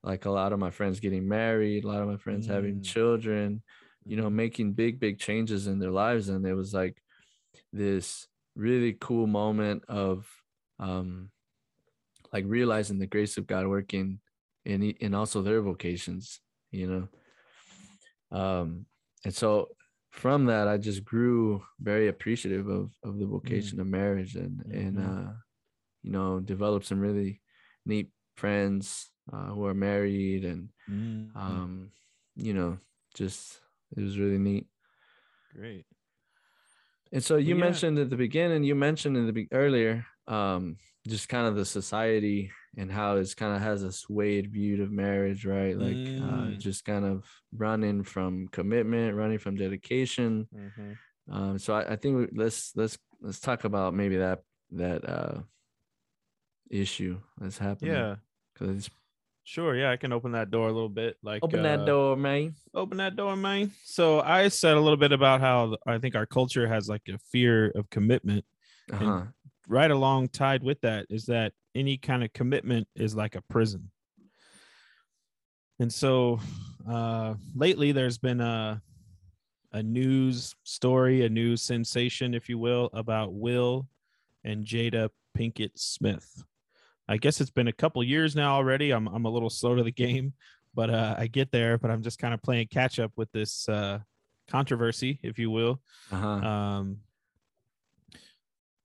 like 0.02 0.24
a 0.24 0.30
lot 0.30 0.52
of 0.52 0.58
my 0.58 0.70
friends 0.70 1.00
getting 1.00 1.28
married 1.28 1.84
a 1.84 1.88
lot 1.88 2.02
of 2.02 2.08
my 2.08 2.16
friends 2.16 2.46
having 2.46 2.80
Mm. 2.80 2.82
children 2.82 3.62
you 4.04 4.16
know 4.16 4.30
Mhm. 4.30 4.34
making 4.34 4.72
big 4.72 4.98
big 5.00 5.18
changes 5.18 5.66
in 5.66 5.78
their 5.78 5.90
lives 5.90 6.28
and 6.28 6.46
it 6.46 6.54
was 6.54 6.72
like 6.74 7.02
this 7.72 8.28
really 8.56 8.94
cool 9.00 9.26
moment 9.26 9.84
of 9.88 10.28
um 10.78 11.30
like 12.32 12.44
realizing 12.46 12.98
the 12.98 13.06
grace 13.06 13.36
of 13.36 13.46
God 13.46 13.66
working 13.66 14.20
in 14.64 14.82
in 14.82 15.14
also 15.14 15.42
their 15.42 15.62
vocations 15.62 16.40
you 16.70 16.86
know 16.86 17.08
um 18.30 18.86
and 19.24 19.34
so 19.34 19.68
from 20.10 20.46
that 20.46 20.68
i 20.68 20.76
just 20.76 21.04
grew 21.04 21.62
very 21.80 22.08
appreciative 22.08 22.68
of 22.68 22.92
of 23.02 23.18
the 23.18 23.26
vocation 23.26 23.80
of 23.80 23.86
marriage 23.86 24.36
and 24.36 24.64
and 24.70 24.98
Mhm. 24.98 25.00
uh 25.00 25.32
you 26.02 26.10
know 26.10 26.40
developed 26.40 26.86
some 26.86 27.00
really 27.00 27.42
neat 27.86 28.10
friends 28.36 29.09
uh, 29.32 29.46
who 29.54 29.64
are 29.66 29.74
married 29.74 30.44
and 30.44 30.68
Mhm. 30.88 31.30
um 31.36 31.90
you 32.36 32.52
know 32.54 32.78
just 33.14 33.60
it 33.96 34.02
was 34.02 34.18
really 34.18 34.38
neat 34.38 34.66
Great. 35.54 35.86
and 37.12 37.22
so 37.22 37.36
you 37.36 37.54
yeah. 37.54 37.60
mentioned 37.60 37.98
at 37.98 38.10
the 38.10 38.16
beginning 38.16 38.62
you 38.64 38.74
mentioned 38.74 39.16
in 39.16 39.26
the 39.26 39.32
be- 39.32 39.48
earlier 39.52 40.06
um 40.26 40.76
just 41.08 41.28
kind 41.28 41.46
of 41.46 41.56
the 41.56 41.64
society 41.64 42.50
and 42.76 42.90
how 42.92 43.16
it's 43.16 43.34
kind 43.34 43.54
of 43.56 43.60
has 43.62 43.82
a 43.82 43.90
swayed 43.92 44.50
view 44.52 44.82
of 44.82 44.90
marriage 44.92 45.44
right 45.46 45.76
like 45.78 45.96
uh, 46.20 46.50
Mm. 46.54 46.58
just 46.58 46.84
kind 46.84 47.04
of 47.04 47.24
running 47.56 48.02
from 48.04 48.48
commitment 48.48 49.16
running 49.16 49.38
from 49.38 49.54
dedication 49.56 50.46
Mhm. 50.54 50.96
um 51.30 51.58
so 51.58 51.74
i, 51.74 51.92
I 51.92 51.96
think 51.96 52.30
let's 52.34 52.72
let's 52.76 52.98
let's 53.20 53.40
talk 53.40 53.64
about 53.64 53.94
maybe 53.94 54.16
that 54.18 54.42
that 54.72 55.08
uh 55.08 55.42
issue 56.70 57.18
that's 57.38 57.58
happening 57.58 57.92
Yeah. 57.94 58.16
because 58.54 58.76
it's 58.76 58.90
Sure. 59.50 59.74
Yeah, 59.74 59.90
I 59.90 59.96
can 59.96 60.12
open 60.12 60.32
that 60.32 60.50
door 60.50 60.68
a 60.68 60.72
little 60.72 60.88
bit. 60.88 61.16
Like 61.24 61.42
open 61.42 61.60
uh, 61.60 61.76
that 61.76 61.86
door 61.86 62.16
man 62.16 62.54
Open 62.72 62.98
that 62.98 63.16
door, 63.16 63.34
man. 63.34 63.72
So 63.82 64.20
I 64.20 64.46
said 64.48 64.76
a 64.76 64.80
little 64.80 64.96
bit 64.96 65.10
about 65.10 65.40
how 65.40 65.76
I 65.86 65.98
think 65.98 66.14
our 66.14 66.26
culture 66.26 66.68
has 66.68 66.88
like 66.88 67.02
a 67.08 67.18
fear 67.32 67.72
of 67.74 67.90
commitment. 67.90 68.44
uh-huh 68.92 69.22
right 69.70 69.92
along 69.92 70.28
tied 70.28 70.64
with 70.64 70.80
that 70.80 71.06
is 71.08 71.26
that 71.26 71.52
any 71.76 71.96
kind 71.96 72.24
of 72.24 72.32
commitment 72.32 72.88
is 72.96 73.14
like 73.14 73.36
a 73.36 73.42
prison. 73.42 73.88
And 75.78 75.90
so 75.90 76.40
uh, 76.86 77.34
lately 77.54 77.92
there's 77.92 78.18
been 78.18 78.40
a 78.40 78.82
a 79.72 79.82
news 79.82 80.56
story, 80.64 81.24
a 81.24 81.28
news 81.28 81.62
sensation, 81.62 82.34
if 82.34 82.48
you 82.48 82.58
will, 82.58 82.90
about 82.92 83.32
Will 83.32 83.88
and 84.42 84.66
Jada 84.66 85.08
Pinkett 85.38 85.70
Smith. 85.76 86.42
I 87.10 87.16
guess 87.16 87.40
it's 87.40 87.50
been 87.50 87.66
a 87.66 87.72
couple 87.72 88.02
years 88.04 88.36
now 88.36 88.54
already. 88.54 88.92
I'm 88.92 89.08
I'm 89.08 89.24
a 89.24 89.30
little 89.30 89.50
slow 89.50 89.74
to 89.74 89.82
the 89.82 89.90
game, 89.90 90.32
but 90.74 90.90
uh, 90.90 91.16
I 91.18 91.26
get 91.26 91.50
there. 91.50 91.76
But 91.76 91.90
I'm 91.90 92.02
just 92.02 92.20
kind 92.20 92.32
of 92.32 92.40
playing 92.40 92.68
catch 92.68 93.00
up 93.00 93.10
with 93.16 93.30
this 93.32 93.68
uh, 93.68 93.98
controversy, 94.48 95.18
if 95.24 95.36
you 95.36 95.50
will. 95.50 95.80
Uh-huh. 96.12 96.28
Um, 96.28 96.98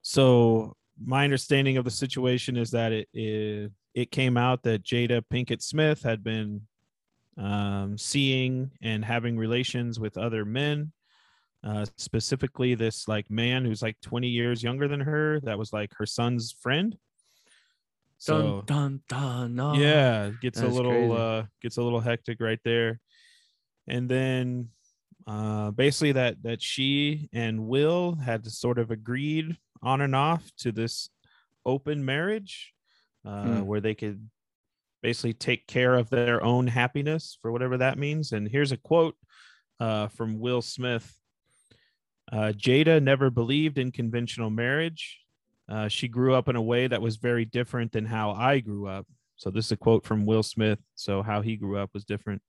so 0.01 0.75
my 0.99 1.23
understanding 1.23 1.77
of 1.77 1.85
the 1.85 1.91
situation 1.91 2.57
is 2.57 2.71
that 2.71 2.91
it 2.91 3.07
it, 3.13 3.71
it 3.93 4.11
came 4.11 4.38
out 4.38 4.63
that 4.63 4.83
Jada 4.83 5.21
Pinkett 5.31 5.61
Smith 5.61 6.01
had 6.01 6.23
been 6.23 6.61
um, 7.38 7.95
seeing 7.95 8.71
and 8.81 9.05
having 9.05 9.38
relations 9.38 9.99
with 9.99 10.17
other 10.17 10.45
men. 10.45 10.91
Uh, 11.63 11.85
specifically, 11.97 12.73
this 12.73 13.07
like 13.07 13.29
man 13.29 13.65
who's 13.65 13.83
like 13.83 13.97
20 14.01 14.27
years 14.27 14.63
younger 14.63 14.88
than 14.88 14.99
her. 14.99 15.39
That 15.41 15.59
was 15.59 15.71
like 15.71 15.91
her 15.97 16.07
son's 16.07 16.55
friend. 16.59 16.97
So 18.17 18.63
dun 18.65 19.01
dun 19.10 19.56
dun. 19.56 19.75
Yeah, 19.80 20.32
gets 20.41 20.62
a 20.62 20.67
little 20.67 20.91
crazy. 20.91 21.13
uh 21.15 21.43
gets 21.62 21.78
a 21.78 21.82
little 21.84 21.99
hectic 21.99 22.39
right 22.39 22.60
there. 22.63 22.99
And 23.88 24.10
then 24.10 24.69
uh 25.28 25.71
basically 25.71 26.13
that 26.13 26.41
that 26.43 26.62
she 26.62 27.30
and 27.34 27.67
Will 27.67 28.15
had 28.15 28.45
sort 28.47 28.80
of 28.80 28.91
agreed 28.91 29.58
on 29.84 30.01
and 30.01 30.15
off 30.15 30.49
to 30.60 30.71
this 30.71 31.10
open 31.65 32.04
marriage 32.06 32.73
uh 33.25 33.43
Hmm. 33.43 33.65
where 33.65 33.82
they 33.82 33.95
could 33.95 34.30
basically 35.04 35.34
take 35.34 35.67
care 35.67 35.95
of 35.95 36.10
their 36.10 36.43
own 36.43 36.67
happiness 36.67 37.38
for 37.41 37.51
whatever 37.51 37.78
that 37.78 37.97
means. 37.99 38.32
And 38.32 38.47
here's 38.47 38.71
a 38.71 38.78
quote 38.78 39.15
uh 39.80 40.08
from 40.08 40.39
Will 40.39 40.62
Smith. 40.62 41.13
Uh, 42.32 42.51
Jada 42.58 42.99
never 43.04 43.30
believed 43.30 43.78
in 43.78 43.91
conventional 43.91 44.49
marriage. 44.49 45.19
Uh, 45.67 45.88
she 45.88 46.08
grew 46.08 46.36
up 46.36 46.47
in 46.47 46.56
a 46.56 46.62
way 46.62 46.88
that 46.88 47.01
was 47.01 47.17
very 47.17 47.45
different 47.45 47.91
than 47.91 48.06
how 48.06 48.32
I 48.32 48.60
grew 48.60 48.88
up. 48.88 49.08
So, 49.38 49.49
this 49.49 49.65
is 49.65 49.71
a 49.73 49.78
quote 49.78 50.06
from 50.06 50.25
Will 50.25 50.43
Smith. 50.43 50.80
So, 50.95 51.21
how 51.21 51.41
he 51.41 51.58
grew 51.58 51.78
up 51.78 51.89
was 51.93 52.06
different. 52.06 52.41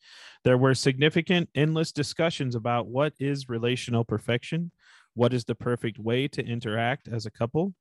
There 0.44 0.58
were 0.58 0.74
significant, 0.74 1.48
endless 1.54 1.92
discussions 1.92 2.54
about 2.54 2.86
what 2.86 3.14
is 3.18 3.48
relational 3.48 4.04
perfection, 4.04 4.70
what 5.14 5.32
is 5.32 5.44
the 5.44 5.54
perfect 5.54 5.98
way 5.98 6.28
to 6.28 6.44
interact 6.44 7.08
as 7.08 7.26
a 7.26 7.30
couple. 7.30 7.74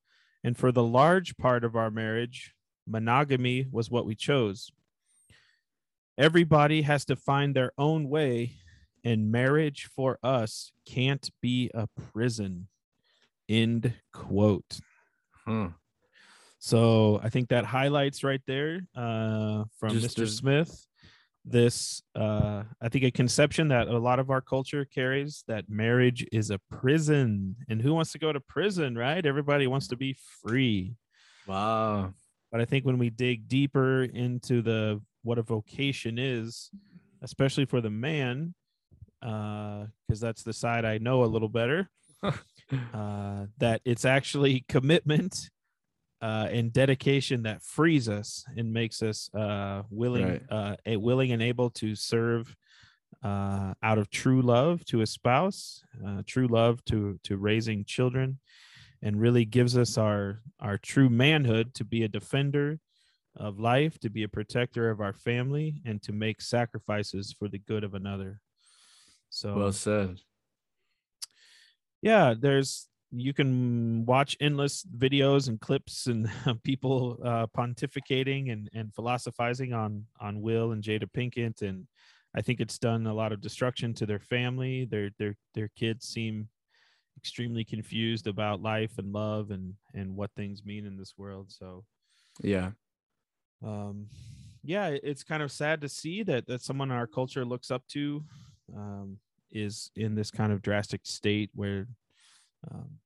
And 0.44 0.58
for 0.58 0.72
the 0.72 0.84
large 0.84 1.38
part 1.38 1.64
of 1.64 1.76
our 1.76 1.92
marriage, 1.92 2.54
monogamy 2.88 3.68
was 3.72 3.92
what 3.92 4.06
we 4.06 4.16
chose. 4.16 4.72
Everybody 6.18 6.84
has 6.84 7.04
to 7.06 7.16
find 7.16 7.56
their 7.56 7.74
own 7.78 8.10
way, 8.10 8.54
and 9.04 9.32
marriage 9.32 9.90
for 9.96 10.18
us 10.24 10.72
can't 10.86 11.30
be 11.42 11.70
a 11.74 11.88
prison. 11.88 12.68
End 13.50 13.94
quote. 14.14 14.80
Huh. 15.48 15.70
So 16.60 17.20
I 17.24 17.30
think 17.30 17.50
that 17.50 17.66
highlights 17.66 18.24
right 18.24 18.42
there 18.48 18.82
uh, 18.96 19.66
from 19.78 20.00
Just 20.00 20.18
Mr. 20.18 20.28
Smith 20.28 20.88
this 21.46 22.02
uh, 22.16 22.64
I 22.82 22.90
think 22.90 23.06
a 23.06 23.12
conception 23.12 23.68
that 23.68 23.88
a 23.88 23.98
lot 23.98 24.20
of 24.20 24.32
our 24.32 24.42
culture 24.42 24.84
carries 24.84 25.44
that 25.48 25.70
marriage 25.70 26.26
is 26.32 26.50
a 26.50 26.60
prison, 26.72 27.56
and 27.70 27.82
who 27.82 27.94
wants 27.94 28.12
to 28.14 28.20
go 28.20 28.34
to 28.34 28.40
prison, 28.40 28.98
right? 28.98 29.24
Everybody 29.26 29.68
wants 29.68 29.88
to 29.90 29.96
be 29.96 30.18
free. 30.42 30.96
Wow. 31.46 32.14
But 32.52 32.62
I 32.62 32.66
think 32.66 32.86
when 32.86 32.98
we 32.98 33.12
dig 33.12 33.48
deeper 33.48 34.04
into 34.04 34.62
the 34.62 35.02
what 35.24 35.38
a 35.38 35.44
vocation 35.44 36.18
is, 36.18 36.72
especially 37.22 37.66
for 37.66 37.80
the 37.80 37.92
man, 37.92 38.56
because 39.22 40.20
that's 40.20 40.44
the 40.44 40.54
side 40.54 40.84
I 40.84 40.98
know 40.98 41.24
a 41.24 41.26
little 41.26 41.50
better, 41.50 41.90
uh, 42.94 43.46
that 43.58 43.82
it's 43.86 44.06
actually 44.06 44.66
commitment 44.68 45.50
uh, 46.22 46.48
and 46.52 46.74
dedication 46.74 47.44
that 47.44 47.62
frees 47.62 48.10
us 48.10 48.44
and 48.58 48.72
makes 48.74 49.02
us 49.04 49.30
uh, 49.36 49.84
willing, 49.90 50.28
Right. 50.28 50.42
uh, 50.50 50.76
a, 50.86 50.98
willing 50.98 51.32
and 51.32 51.42
able 51.42 51.70
to 51.72 51.96
serve 51.96 52.56
uh, 53.24 53.74
out 53.84 53.98
of 53.98 54.10
true 54.10 54.42
love 54.42 54.84
to 54.86 55.02
a 55.02 55.06
spouse, 55.06 55.84
uh, 56.06 56.22
true 56.26 56.48
love 56.48 56.84
to 56.86 57.20
to 57.24 57.38
raising 57.38 57.84
children, 57.86 58.40
and 59.02 59.20
really 59.20 59.46
gives 59.46 59.78
us 59.78 59.98
our 59.98 60.42
our 60.60 60.78
true 60.78 61.10
manhood 61.10 61.74
to 61.76 61.84
be 61.86 62.04
a 62.04 62.08
defender 62.08 62.80
of 63.36 63.60
life, 63.60 64.00
to 64.00 64.10
be 64.10 64.24
a 64.24 64.28
protector 64.28 64.90
of 64.90 65.02
our 65.02 65.14
family, 65.14 65.82
and 65.86 66.02
to 66.04 66.12
make 66.14 66.42
sacrifices 66.42 67.34
for 67.38 67.48
the 67.50 67.60
good 67.60 67.84
of 67.84 67.94
another. 67.94 68.42
So 69.30 69.56
Well 69.56 69.74
said. 69.74 70.20
Yeah 72.06 72.36
there's 72.40 72.88
you 73.12 73.34
can 73.34 74.06
watch 74.06 74.38
endless 74.40 74.86
videos 74.98 75.48
and 75.48 75.60
clips 75.60 76.06
and 76.08 76.30
people 76.64 77.18
uh, 77.24 77.48
pontificating 77.58 78.52
and, 78.52 78.70
and 78.74 78.94
philosophizing 78.94 79.74
on 79.74 80.06
on 80.22 80.40
will 80.42 80.72
and 80.72 80.84
jada 80.84 81.10
pinkett 81.12 81.62
and 81.64 81.88
i 82.36 82.42
think 82.42 82.60
it's 82.60 82.78
done 82.78 83.08
a 83.08 83.14
lot 83.14 83.32
of 83.32 83.42
destruction 83.42 83.94
to 83.94 84.06
their 84.06 84.20
family 84.20 84.86
their 84.86 85.10
their 85.18 85.36
their 85.56 85.70
kids 85.76 86.08
seem 86.08 86.48
extremely 87.18 87.64
confused 87.66 88.28
about 88.28 88.62
life 88.62 89.00
and 89.00 89.12
love 89.12 89.50
and 89.50 89.74
and 89.96 90.16
what 90.16 90.30
things 90.36 90.64
mean 90.64 90.86
in 90.86 90.96
this 90.96 91.16
world 91.18 91.52
so 91.52 91.84
Yeah. 92.44 92.72
um 93.64 94.08
yeah 94.64 94.88
it's 94.88 95.24
kind 95.24 95.42
of 95.42 95.52
sad 95.52 95.82
to 95.82 95.90
see 95.90 96.24
that 96.24 96.46
that 96.48 96.62
someone 96.62 96.92
in 96.92 96.98
our 96.98 97.08
culture 97.08 97.46
looks 97.46 97.72
up 97.72 97.88
to 97.88 98.24
um 98.76 99.18
is 99.52 99.92
in 99.96 100.16
this 100.16 100.32
kind 100.32 100.52
of 100.54 100.62
drastic 100.62 101.06
state 101.06 101.52
where 101.54 101.88
um 102.72 103.00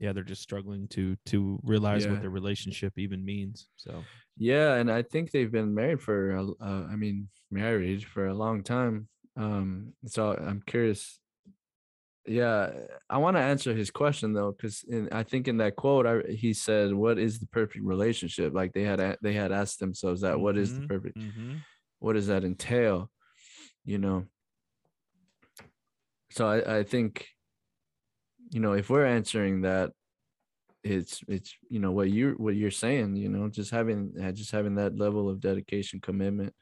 yeah 0.00 0.12
they're 0.12 0.24
just 0.24 0.42
struggling 0.42 0.88
to 0.88 1.16
to 1.26 1.60
realize 1.64 2.08
Yeah. 2.08 2.08
what 2.08 2.20
their 2.20 2.30
relationship 2.30 2.94
even 2.98 3.24
means 3.24 3.68
so 3.76 4.08
Yeah, 4.36 4.74
and 4.76 4.90
I 4.90 5.02
think 5.02 5.30
they've 5.30 5.50
been 5.50 5.74
married 5.74 6.00
for, 6.00 6.36
uh, 6.36 6.84
I 6.86 6.96
mean, 6.96 7.28
married 7.50 8.04
for 8.04 8.26
a 8.26 8.34
long 8.34 8.62
time. 8.62 9.08
Um, 9.36 9.94
so 10.06 10.32
I'm 10.34 10.62
curious. 10.62 11.20
Yeah, 12.24 12.72
I 13.10 13.18
want 13.18 13.36
to 13.36 13.40
answer 13.42 13.74
his 13.74 13.90
question 13.90 14.32
though, 14.32 14.52
because 14.52 14.84
I 15.10 15.24
think 15.24 15.48
in 15.48 15.56
that 15.56 15.74
quote, 15.74 16.06
I, 16.06 16.20
he 16.32 16.54
said, 16.54 16.94
"What 16.94 17.18
is 17.18 17.40
the 17.40 17.48
perfect 17.48 17.84
relationship?" 17.84 18.52
Like 18.54 18.72
they 18.74 18.84
had 18.84 19.18
they 19.22 19.32
had 19.32 19.50
asked 19.50 19.80
themselves 19.80 20.20
that, 20.20 20.38
"What 20.38 20.56
is 20.56 20.74
the 20.74 20.82
Mhm, 20.82 20.88
perfect? 20.88 21.16
mhm. 21.16 21.64
What 22.00 22.14
does 22.14 22.28
that 22.28 22.44
entail?" 22.44 23.10
You 23.84 23.98
know. 23.98 24.26
So 26.32 26.48
I 26.48 26.78
I 26.78 26.82
think, 26.84 27.28
you 28.50 28.60
know, 28.60 28.72
if 28.72 28.90
we're 28.90 29.06
answering 29.06 29.62
that, 29.62 29.92
it's 30.84 31.22
it's 31.28 31.56
you 31.68 31.80
know 31.80 31.92
what 31.92 32.10
you 32.10 32.32
what 32.38 32.56
you're 32.56 32.70
saying 32.70 33.16
you 33.16 33.28
know 33.28 33.48
just 33.48 33.70
having 33.70 34.14
just 34.34 34.52
having 34.52 34.76
that 34.76 34.96
level 34.96 35.28
of 35.28 35.40
dedication 35.40 36.00
commitment 36.00 36.54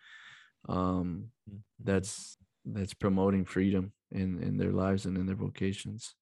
um 0.69 1.33
Mhm. 1.47 1.63
that's 1.81 2.39
that's 2.65 2.95
promoting 2.95 3.45
freedom 3.45 3.93
in 4.13 4.43
in 4.43 4.59
their 4.59 4.73
lives 4.73 5.07
and 5.07 5.19
in 5.19 5.27
their 5.27 5.37
vocations. 5.37 6.17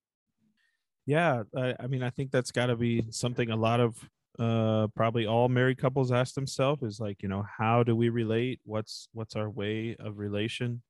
Yeah 1.07 1.45
I, 1.57 1.75
I 1.81 1.87
mean 1.87 2.03
i 2.03 2.11
think 2.11 2.31
that's 2.31 2.53
got 2.53 2.67
to 2.67 2.77
be 2.77 3.05
something 3.11 3.51
a 3.51 3.57
lot 3.57 3.81
of 3.81 4.09
uh 4.39 4.87
probably 4.95 5.27
all 5.27 5.49
married 5.49 5.79
couples 5.79 6.13
ask 6.13 6.35
themselves 6.35 6.83
is 6.83 7.01
like 7.01 7.23
you 7.23 7.29
know 7.29 7.43
how 7.43 7.83
do 7.83 7.97
we 7.97 8.09
relate? 8.09 8.61
What's 8.65 9.09
what's 9.13 9.35
our 9.37 9.51
way 9.51 9.97
of 9.99 10.19
relation 10.19 10.83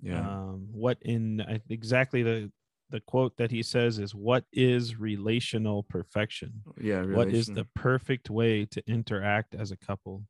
yeah. 0.00 0.20
Um 0.20 0.68
what 0.72 0.98
in 1.02 1.44
exactly 1.68 2.22
the 2.22 2.50
the 2.90 3.00
quote 3.00 3.36
that 3.38 3.50
he 3.50 3.62
says 3.62 3.98
is 3.98 4.14
what 4.14 4.44
is 4.52 4.96
relational 4.98 5.82
perfection? 5.84 6.62
Yeah 6.80 7.04
what 7.04 7.28
is 7.28 7.46
the 7.46 7.66
perfect 7.74 8.30
way 8.30 8.66
to 8.66 8.82
interact 8.86 9.54
as 9.54 9.70
a 9.70 9.76
couple? 9.76 10.24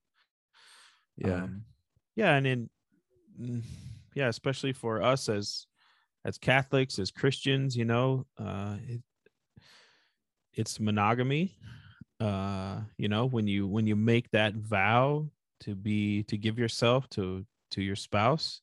Yeah. 1.17 1.45
Um, 1.45 1.65
yeah 2.17 2.35
and 2.35 2.47
in 2.47 2.71
mm, 3.41 3.63
yeah 4.15 4.29
especially 4.29 4.73
for 4.73 5.03
us 5.03 5.29
as 5.29 5.67
as 6.25 6.39
catholics 6.39 6.99
as 6.99 7.11
christians 7.11 7.77
you 7.77 7.85
know 7.85 8.27
uh 8.39 8.77
it, 8.89 9.03
it's 10.53 10.79
monogamy. 10.79 11.59
Uh 12.21 12.81
you 12.97 13.09
know 13.09 13.27
when 13.27 13.47
you 13.47 13.67
when 13.67 13.87
you 13.87 13.97
make 13.97 14.31
that 14.31 14.55
vow 14.55 15.29
to 15.61 15.75
be 15.75 16.23
to 16.25 16.37
give 16.37 16.59
yourself 16.59 17.09
to 17.11 17.45
to 17.73 17.83
your 17.83 17.97
spouse 17.97 18.61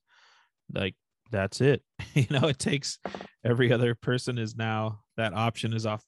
like 0.74 0.96
that's 1.32 1.62
it 1.62 1.82
you 2.14 2.28
know 2.30 2.48
it 2.48 2.60
takes 2.60 3.00
every 3.44 3.72
other 3.72 3.96
person 3.96 4.38
is 4.38 4.56
now 4.56 5.00
that 5.18 5.34
option 5.34 5.74
is 5.74 5.86
off 5.86 6.04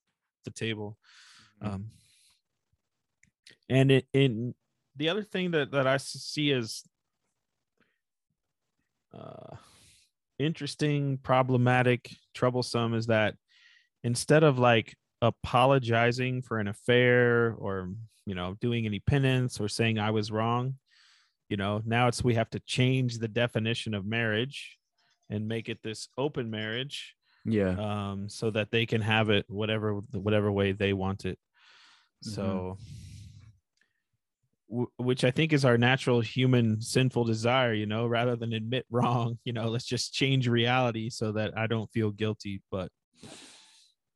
the 0.46 0.52
table 0.52 0.98
Mhm. 1.62 1.74
um 1.74 1.86
and 3.70 3.92
it 3.92 4.08
in 4.14 4.54
the 4.96 5.10
other 5.10 5.24
thing 5.24 5.52
that 5.52 5.72
that 5.72 5.88
i 5.88 5.98
see 5.98 6.52
is 6.52 6.84
uh 9.14 9.56
interesting 10.40 11.18
problematic 11.18 12.10
troublesome 12.34 12.94
is 12.94 13.08
that 13.08 13.36
instead 14.04 14.44
of 14.44 14.60
like 14.60 14.96
apologizing 15.22 16.42
for 16.42 16.60
an 16.60 16.68
affair 16.68 17.54
or 17.54 17.90
you 18.26 18.36
know 18.36 18.56
doing 18.60 18.86
any 18.86 19.00
penance 19.00 19.60
or 19.60 19.70
saying 19.70 20.00
i 20.00 20.12
was 20.12 20.32
wrong 20.32 20.76
you 21.54 21.58
know 21.58 21.84
now 21.86 22.08
it's 22.08 22.24
we 22.24 22.34
have 22.34 22.50
to 22.50 22.60
change 22.62 23.20
the 23.20 23.28
definition 23.28 23.94
of 23.94 24.08
marriage 24.08 24.80
and 25.30 25.48
make 25.48 25.70
it 25.70 25.78
this 25.84 26.08
open 26.18 26.50
marriage 26.50 27.14
Yeah. 27.46 27.76
um 27.88 28.28
so 28.28 28.50
that 28.50 28.72
they 28.72 28.88
can 28.88 29.02
have 29.02 29.30
it 29.30 29.46
whatever 29.48 29.90
whatever 30.14 30.52
way 30.52 30.72
they 30.72 30.94
want 30.94 31.26
it 31.26 31.38
so 32.22 32.80
w- 34.68 34.90
which 34.98 35.24
i 35.24 35.30
think 35.30 35.54
is 35.54 35.64
our 35.64 35.78
natural 35.78 36.22
human 36.22 36.82
sinful 36.82 37.24
desire 37.24 37.74
you 37.82 37.86
know 37.86 38.08
rather 38.08 38.36
than 38.36 38.52
admit 38.54 38.88
wrong 38.90 39.38
you 39.46 39.54
know 39.54 39.68
let's 39.70 39.86
just 39.86 40.12
change 40.12 40.48
reality 40.48 41.08
so 41.08 41.34
that 41.34 41.56
i 41.56 41.68
don't 41.68 41.92
feel 41.92 42.10
guilty 42.10 42.64
but 42.72 42.90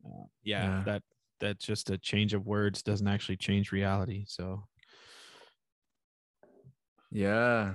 uh, 0.05 0.25
yeah, 0.43 0.63
Yeah. 0.63 0.83
that 0.85 1.01
that 1.39 1.59
just 1.59 1.91
a 1.91 1.99
change 1.99 2.33
of 2.33 2.47
words 2.47 2.81
doesn't 2.81 3.07
actually 3.07 3.37
change 3.37 3.71
reality 3.71 4.25
so 4.27 4.63
Yeah. 7.17 7.73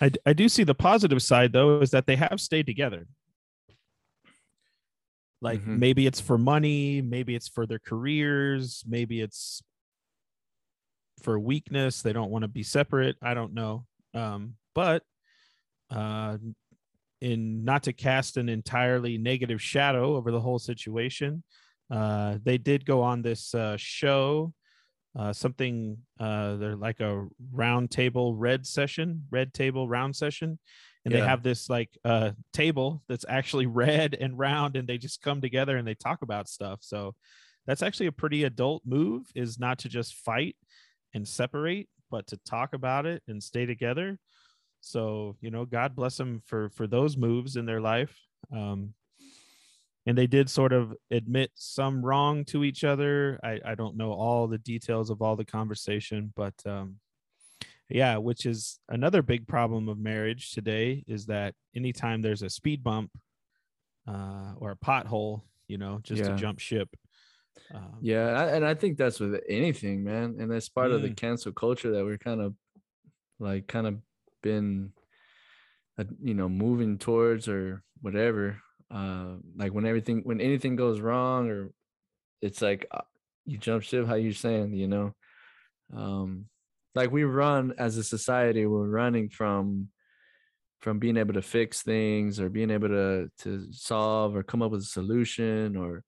I, 0.00 0.10
I 0.24 0.32
do 0.32 0.48
see 0.48 0.64
the 0.64 0.74
positive 0.74 1.22
side 1.22 1.52
though 1.52 1.80
is 1.80 1.90
that 1.90 2.06
they 2.06 2.16
have 2.16 2.40
stayed 2.40 2.64
together 2.66 3.06
like 5.42 5.60
Mhm. 5.60 5.78
maybe 5.78 6.06
it's 6.06 6.20
for 6.20 6.38
money 6.38 7.02
maybe 7.02 7.34
it's 7.34 7.48
for 7.48 7.66
their 7.66 7.78
careers 7.78 8.82
maybe 8.88 9.20
it's 9.20 9.62
for 11.22 11.38
weakness 11.38 12.00
they 12.02 12.12
don't 12.14 12.30
want 12.30 12.42
to 12.42 12.48
be 12.48 12.62
separate 12.62 13.16
i 13.22 13.34
don't 13.34 13.52
know 13.52 13.84
um 14.14 14.54
but 14.74 15.02
uh 15.90 16.38
in 17.20 17.62
not 17.64 17.82
to 17.84 17.92
cast 17.92 18.36
an 18.38 18.48
entirely 18.48 19.18
negative 19.18 19.60
shadow 19.62 20.16
over 20.16 20.32
the 20.32 20.40
whole 20.40 20.58
situation 20.58 21.44
uh 21.90 22.38
they 22.42 22.58
did 22.58 22.84
go 22.86 23.02
on 23.02 23.22
this 23.22 23.54
uh 23.54 23.76
show 23.76 24.52
uh 25.18 25.32
something 25.32 25.98
uh 26.20 26.56
they're 26.56 26.76
like 26.76 27.00
a 27.00 27.26
round 27.52 27.90
table 27.90 28.34
red 28.34 28.66
session 28.66 29.24
red 29.30 29.52
table 29.52 29.86
round 29.86 30.16
session 30.16 30.58
and 31.04 31.14
they 31.14 31.20
have 31.20 31.42
this 31.42 31.68
like 31.68 31.90
uh 32.04 32.30
table 32.52 33.02
that's 33.08 33.24
actually 33.28 33.66
red 33.84 34.16
and 34.20 34.38
round 34.38 34.76
and 34.76 34.88
they 34.88 34.98
just 34.98 35.22
come 35.22 35.40
together 35.40 35.76
and 35.76 35.86
they 35.86 35.94
talk 35.94 36.22
about 36.22 36.48
stuff. 36.48 36.78
So 36.82 37.14
that's 37.66 37.82
actually 37.82 38.06
a 38.06 38.12
pretty 38.12 38.44
adult 38.44 38.82
move 38.84 39.26
is 39.34 39.58
not 39.58 39.78
to 39.80 39.88
just 39.88 40.14
fight 40.14 40.56
and 41.14 41.26
separate 41.26 41.88
but 42.10 42.26
to 42.26 42.36
talk 42.44 42.74
about 42.74 43.06
it 43.06 43.22
and 43.26 43.42
stay 43.42 43.66
together. 43.66 44.18
So 44.80 45.36
you 45.40 45.50
know 45.50 45.64
god 45.64 45.96
bless 45.96 46.16
them 46.16 46.42
for 46.46 46.70
for 46.70 46.86
those 46.86 47.16
moves 47.16 47.56
in 47.56 47.66
their 47.66 47.80
life. 47.80 48.16
Um 48.54 48.94
and 50.06 50.18
they 50.18 50.26
did 50.26 50.50
sort 50.50 50.72
of 50.72 50.94
admit 51.10 51.50
some 51.54 52.04
wrong 52.04 52.44
to 52.44 52.64
each 52.64 52.84
other 52.84 53.38
i 53.44 53.60
i 53.64 53.74
don't 53.74 53.96
know 53.96 54.12
all 54.12 54.46
the 54.48 54.58
details 54.58 55.10
of 55.10 55.22
all 55.22 55.36
the 55.36 55.44
conversation 55.44 56.32
but 56.36 56.54
um 56.66 56.98
yeah 57.88 58.16
which 58.16 58.46
is 58.46 58.80
another 58.88 59.22
big 59.22 59.46
problem 59.46 59.88
of 59.88 59.98
marriage 59.98 60.52
today 60.52 61.04
is 61.06 61.26
that 61.26 61.54
anytime 61.76 62.22
there's 62.22 62.42
a 62.42 62.50
speed 62.50 62.82
bump 62.82 63.10
uh 64.08 64.52
or 64.56 64.72
a 64.72 64.76
pothole 64.76 65.42
you 65.68 65.78
know 65.78 66.00
just 66.02 66.20
Yeah. 66.20 66.32
to 66.34 66.40
jump 66.40 66.58
ship 66.58 66.88
um, 67.74 67.98
Yeah, 68.02 68.28
and 68.28 68.36
I, 68.36 68.44
and 68.56 68.66
I 68.66 68.74
think 68.74 68.98
that's 68.98 69.20
with 69.20 69.40
anything, 69.48 70.02
man. 70.04 70.36
And 70.38 70.50
that's 70.50 70.68
part 70.68 70.90
of 70.90 71.00
the 71.02 71.08
Mm. 71.08 71.16
cancel 71.16 71.52
culture 71.52 71.92
that 71.92 72.04
we're 72.04 72.18
kind 72.18 72.40
of 72.40 72.54
like 73.38 73.66
kind 73.66 73.86
of 73.86 74.00
been 74.42 74.92
uh, 75.98 76.04
you 76.22 76.34
know 76.34 76.48
moving 76.48 76.98
towards 76.98 77.48
or 77.48 77.82
whatever. 78.00 78.60
Uh 78.92 79.36
like 79.56 79.72
when 79.72 79.86
everything 79.86 80.20
when 80.24 80.40
anything 80.40 80.76
goes 80.76 81.00
wrong 81.00 81.48
or 81.50 81.70
it's 82.42 82.60
like 82.60 82.86
uh, 82.90 83.00
you 83.46 83.58
jump 83.58 83.82
ship 83.82 84.06
how 84.06 84.14
you're 84.14 84.32
saying, 84.34 84.74
you 84.74 84.88
know. 84.88 85.14
Um 85.94 86.46
like 86.94 87.10
we 87.10 87.24
run 87.24 87.74
as 87.78 87.96
a 87.96 88.04
society 88.04 88.66
we're 88.66 88.88
running 88.88 89.30
from 89.30 89.88
from 90.80 90.98
being 90.98 91.16
able 91.16 91.34
to 91.34 91.42
fix 91.42 91.82
things 91.82 92.40
or 92.40 92.48
being 92.50 92.70
able 92.70 92.88
to 92.88 93.30
to 93.38 93.72
solve 93.72 94.36
or 94.36 94.42
come 94.42 94.62
up 94.62 94.72
with 94.72 94.82
a 94.82 94.84
solution 94.84 95.76
or 95.76 96.02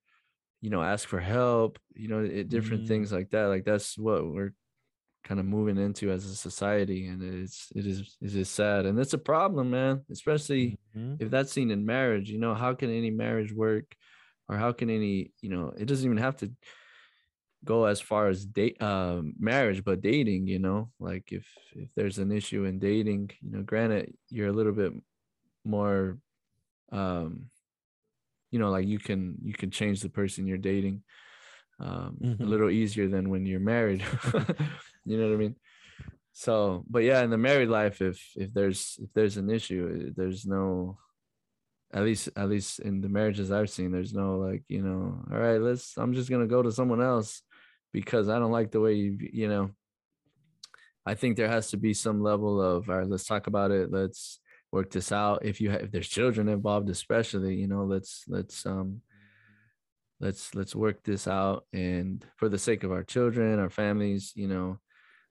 you 0.61 0.71
know 0.71 0.83
ask 0.83 1.09
for 1.09 1.21
help 1.21 1.79
you 1.95 2.09
know 2.09 2.21
it, 2.25 2.49
different 2.49 2.85
Mm. 2.85 2.89
things 2.89 3.13
like 3.13 3.31
that 3.31 3.47
like 3.47 3.65
that's 3.65 3.97
what 3.99 4.27
we're 4.27 4.53
kind 5.25 5.41
of 5.41 5.47
moving 5.47 5.79
into 5.79 6.11
as 6.11 6.25
a 6.27 6.37
society 6.37 7.07
and 7.09 7.23
it's 7.23 7.73
it 7.75 7.87
is 7.87 8.17
it 8.21 8.35
is 8.35 8.49
sad 8.51 8.87
and 8.87 8.99
it's 8.99 9.15
a 9.15 9.19
problem 9.19 9.71
man 9.71 10.05
especially 10.11 10.79
mhm. 10.95 11.19
if 11.19 11.31
that's 11.31 11.53
seen 11.53 11.71
in 11.71 11.87
marriage 11.87 12.31
you 12.31 12.39
know 12.39 12.55
how 12.55 12.75
can 12.75 12.91
any 12.91 13.11
marriage 13.11 13.53
work 13.53 13.97
or 14.49 14.57
how 14.59 14.73
can 14.73 14.91
any 14.91 15.33
you 15.41 15.49
know 15.51 15.69
it 15.79 15.87
doesn't 15.87 16.07
even 16.07 16.19
have 16.19 16.37
to 16.37 16.53
go 17.65 17.87
as 17.87 18.01
far 18.01 18.29
as 18.29 18.45
date 18.45 18.81
uh 18.83 19.23
marriage 19.39 19.83
but 19.85 20.03
dating 20.03 20.47
you 20.47 20.59
know 20.59 20.91
like 21.01 21.33
if 21.33 21.47
if 21.75 21.89
there's 21.95 22.19
an 22.19 22.31
issue 22.31 22.65
in 22.65 22.79
dating 22.79 23.31
you 23.41 23.51
know 23.51 23.63
granted 23.63 24.15
you're 24.29 24.49
a 24.49 24.53
little 24.53 24.73
bit 24.73 24.93
more 25.65 26.19
um 26.93 27.51
you 28.51 28.59
know 28.59 28.71
like 28.71 28.87
you 28.87 28.99
can 28.99 29.37
you 29.43 29.53
can 29.53 29.71
change 29.71 30.01
the 30.01 30.09
person 30.09 30.47
you're 30.47 30.59
dating 30.59 31.03
um 31.81 32.27
a 32.41 32.45
Mhm. 32.45 32.47
little 32.47 32.71
easier 32.71 33.09
than 33.09 33.31
when 33.31 33.47
you're 33.47 33.61
married 33.61 34.05
you 35.05 35.19
know 35.19 35.29
what 35.29 35.35
i 35.35 35.39
mean? 35.39 35.57
So 36.33 36.85
but 36.89 37.05
yeah 37.05 37.23
in 37.23 37.31
the 37.31 37.39
married 37.39 37.69
life 37.69 38.03
if 38.03 38.21
if 38.37 38.53
there's 38.53 38.99
if 39.01 39.13
there's 39.15 39.37
an 39.37 39.51
issue 39.51 40.13
there's 40.17 40.47
no 40.47 40.99
at 41.93 42.03
least 42.03 42.29
at 42.37 42.49
least 42.49 42.81
in 42.81 43.01
the 43.01 43.09
marriages 43.09 43.53
i've 43.53 43.71
seen 43.71 43.93
there's 43.93 44.13
no 44.13 44.39
like 44.39 44.65
you 44.69 44.83
know 44.83 45.23
all 45.31 45.39
right 45.39 45.61
let's 45.61 45.97
i'm 45.97 46.13
just 46.13 46.29
gonna 46.29 46.47
go 46.47 46.61
to 46.61 46.73
someone 46.73 47.01
else 47.01 47.43
because 47.93 48.29
i 48.29 48.39
don't 48.39 48.51
like 48.51 48.73
the 48.73 48.81
way 48.81 48.95
you 48.95 49.17
you 49.33 49.49
know. 49.49 49.71
I 51.07 51.15
think 51.15 51.37
there 51.37 51.49
has 51.49 51.71
to 51.71 51.77
be 51.77 51.93
some 51.93 52.23
level 52.23 52.61
of 52.61 52.89
all 52.89 52.97
right 52.97 53.09
let's 53.09 53.27
talk 53.27 53.47
about 53.47 53.71
it. 53.71 53.93
Let's 53.93 54.41
work 54.73 54.91
this 54.91 55.13
out. 55.13 55.45
If 55.45 55.61
you 55.61 55.71
have 55.71 55.83
if 55.83 55.91
there's 55.93 56.09
children 56.09 56.49
involved 56.49 56.89
especially 56.89 57.55
you 57.57 57.69
know 57.69 57.85
let's 57.85 58.25
let's 58.27 58.65
um 58.67 59.03
let's 60.21 60.55
let's 60.55 60.75
work 60.75 61.03
this 61.05 61.29
out 61.29 61.67
and 61.73 62.25
for 62.37 62.49
the 62.49 62.59
sake 62.59 62.85
of 62.85 62.93
our 62.93 63.03
children 63.03 63.59
our 63.59 63.69
families 63.69 64.33
you 64.35 64.49
know 64.49 64.79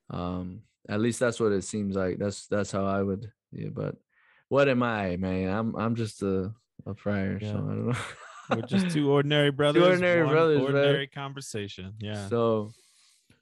um 0.10 0.62
at 0.90 1.00
least 1.00 1.20
that's 1.20 1.40
what 1.40 1.52
it 1.52 1.64
seems 1.64 1.96
like 1.96 2.18
that's 2.18 2.48
that's 2.48 2.72
how 2.72 2.86
i 2.86 3.02
would 3.02 3.32
yeah 3.52 3.70
but 3.72 3.96
what 4.50 4.68
am 4.68 4.84
i 4.84 5.16
man 5.18 5.50
i'm 5.50 5.76
i'm 5.76 5.96
just 5.96 6.22
a 6.22 6.52
a 6.86 6.94
friar 6.96 7.40
so 7.40 7.46
Yeah. 7.46 7.52
i 7.52 7.54
don't 7.56 7.88
know 7.88 7.96
we're 8.50 8.62
just 8.64 8.90
two 8.92 9.10
ordinary 9.18 9.52
brothers 9.52 9.84
ordinary 9.84 10.28
brothers, 10.28 10.62
ordinary 10.62 11.08
conversation 11.08 11.94
yeah 12.00 12.28
so 12.28 12.72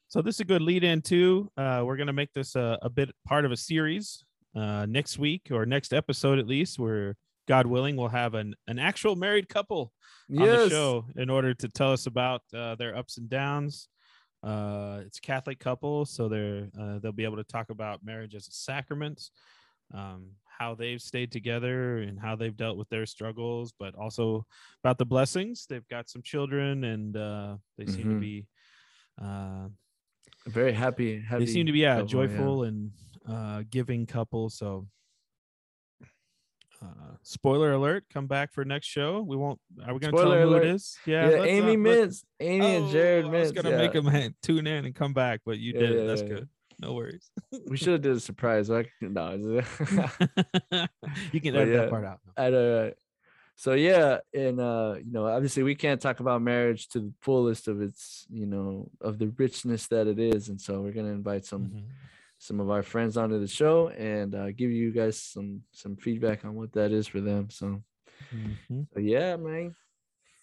So 0.07 0.21
this 0.21 0.35
is 0.35 0.41
a 0.41 0.45
good 0.45 0.61
lead 0.61 0.83
in 0.83 1.01
too. 1.01 1.49
Uh, 1.55 1.83
we're 1.85 1.95
gonna 1.95 2.11
make 2.13 2.33
this 2.33 2.55
a, 2.55 2.77
a 2.81 2.89
bit 2.89 3.09
part 3.25 3.45
of 3.45 3.51
a 3.53 3.57
series 3.57 4.25
uh, 4.55 4.85
next 4.85 5.17
week 5.17 5.43
or 5.51 5.65
next 5.65 5.93
episode 5.93 6.37
at 6.37 6.47
least, 6.47 6.77
where 6.77 7.15
God 7.47 7.65
willing, 7.65 7.95
we'll 7.95 8.09
have 8.09 8.33
an 8.35 8.53
an 8.67 8.77
actual 8.77 9.15
married 9.15 9.47
couple 9.47 9.93
on 10.29 10.45
the 10.45 10.69
show 10.69 11.05
in 11.15 11.29
order 11.29 11.53
to 11.53 11.67
tell 11.69 11.93
us 11.93 12.07
about 12.07 12.41
uh, 12.53 12.75
their 12.75 12.93
ups 12.95 13.17
and 13.17 13.29
downs. 13.29 13.87
Uh, 14.43 15.01
it's 15.05 15.19
a 15.19 15.21
Catholic 15.21 15.59
couple, 15.59 16.05
so 16.05 16.27
they're 16.27 16.69
uh, 16.79 16.99
they'll 16.99 17.11
be 17.11 17.23
able 17.25 17.37
to 17.37 17.43
talk 17.43 17.69
about 17.69 18.03
marriage 18.03 18.33
as 18.35 18.47
a 18.47 18.51
sacrament, 18.51 19.29
um, 19.93 20.31
how 20.45 20.73
they've 20.75 21.01
stayed 21.01 21.31
together 21.31 21.99
and 21.99 22.19
how 22.19 22.35
they've 22.35 22.57
dealt 22.57 22.77
with 22.77 22.89
their 22.89 23.05
struggles, 23.05 23.73
but 23.77 23.93
also 23.95 24.45
about 24.83 24.97
the 24.97 25.05
blessings. 25.05 25.65
They've 25.67 25.87
got 25.87 26.09
some 26.09 26.21
children, 26.23 26.83
and 26.85 27.15
uh, 27.15 27.57
they 27.77 27.85
seem 27.85 28.09
to 28.09 28.15
Mhm. 28.15 28.19
be. 28.19 28.47
Uh, 29.21 29.67
very 30.47 30.73
happy 30.73 31.19
happy 31.21 31.45
they 31.45 31.51
seem 31.51 31.65
to 31.67 31.71
be 31.71 31.79
yeah 31.79 31.95
couple, 31.97 32.07
joyful 32.07 32.63
and 32.63 32.91
uh 33.27 33.61
giving 33.69 34.07
couple 34.07 34.49
so 34.49 34.87
uh 36.81 37.15
spoiler 37.21 37.73
alert 37.73 38.03
come 38.11 38.25
back 38.27 38.51
for 38.51 38.65
next 38.65 38.87
show 38.87 39.21
we 39.21 39.35
won't 39.35 39.59
are 39.85 39.93
we 39.93 39.99
gonna 39.99 40.11
Spoiler 40.17 40.39
tell 40.39 40.49
them 40.53 40.61
who 40.61 40.67
it 40.67 40.73
is? 40.75 40.97
yeah, 41.05 41.29
yeah, 41.29 41.43
amy 41.43 41.73
uh, 41.73 41.75
Mintz, 41.75 42.23
amy 42.39 42.75
and 42.75 42.91
jared 42.91 43.25
Oh, 43.25 43.27
I 43.29 43.31
Mintz, 43.31 43.39
was 43.41 43.51
gonna 43.51 43.69
yeah. 43.71 43.77
make 43.77 43.93
them 43.93 44.35
tune 44.41 44.67
in 44.67 44.85
and 44.85 44.95
come 44.95 45.13
back 45.13 45.41
but 45.45 45.59
you 45.59 45.73
Yeah, 45.73 45.79
did 45.79 45.91
it 45.91 45.99
yeah, 45.99 46.05
that's 46.07 46.21
good 46.23 46.49
no 46.79 46.93
worries 46.93 47.29
we 47.67 47.77
should 47.77 47.93
have 47.93 48.01
did 48.01 48.15
a 48.15 48.19
surprise 48.19 48.69
like 48.69 48.91
no 49.01 49.29
you 51.31 51.41
can 51.41 51.55
edit 51.55 51.73
that 51.75 51.89
part 51.89 52.05
out 52.05 52.19
I 52.37 52.49
know. 52.49 52.93
So 53.55 53.73
yeah, 53.73 54.19
and 54.33 54.59
uh, 54.59 54.95
you 54.97 55.11
know, 55.11 55.27
obviously 55.27 55.61
we 55.61 55.75
can't 55.75 56.01
talk 56.01 56.19
about 56.19 56.41
marriage 56.41 56.87
to 56.89 56.99
the 56.99 57.13
fullest 57.21 57.67
of 57.67 57.79
its, 57.79 58.25
you 58.31 58.47
know, 58.47 58.89
of 59.01 59.19
the 59.19 59.27
richness 59.37 59.85
that 59.89 60.07
it 60.07 60.17
is, 60.17 60.49
and 60.49 60.59
so 60.59 60.81
we're 60.81 60.93
gonna 60.93 61.09
invite 61.11 61.45
some 61.45 61.65
Mhm. 61.65 61.83
Some 62.41 62.59
of 62.59 62.71
our 62.71 62.81
friends 62.81 63.17
onto 63.17 63.39
the 63.39 63.47
show 63.47 63.89
and 63.89 64.33
uh, 64.33 64.49
give 64.51 64.71
you 64.71 64.89
guys 64.91 65.21
some 65.21 65.61
some 65.71 65.95
feedback 65.95 66.43
on 66.43 66.55
what 66.55 66.71
that 66.73 66.91
is 66.91 67.05
for 67.07 67.21
them. 67.21 67.49
So, 67.51 67.83
Mhm. 68.33 68.87
so 68.93 68.99
yeah, 68.99 69.37
man. 69.37 69.75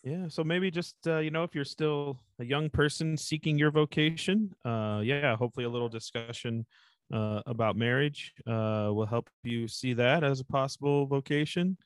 yeah 0.05 0.29
so 0.29 0.45
maybe 0.45 0.71
just 0.71 0.95
uh, 1.07 1.19
you 1.19 1.31
know 1.35 1.43
if 1.43 1.55
you're 1.57 1.65
still 1.79 2.21
a 2.39 2.45
young 2.45 2.71
person 2.71 3.17
seeking 3.17 3.59
your 3.59 3.73
vocation 3.73 4.39
uh 4.65 5.01
yeah 5.03 5.35
hopefully 5.37 5.67
a 5.67 5.73
little 5.75 5.89
discussion 5.91 6.65
uh 7.13 7.41
about 7.47 7.75
marriage 7.77 8.33
uh 8.47 8.89
will 8.97 9.11
help 9.15 9.27
you 9.43 9.67
see 9.67 9.95
that 9.95 10.23
as 10.23 10.39
a 10.41 10.45
possible 10.59 11.07
vocation 11.07 11.77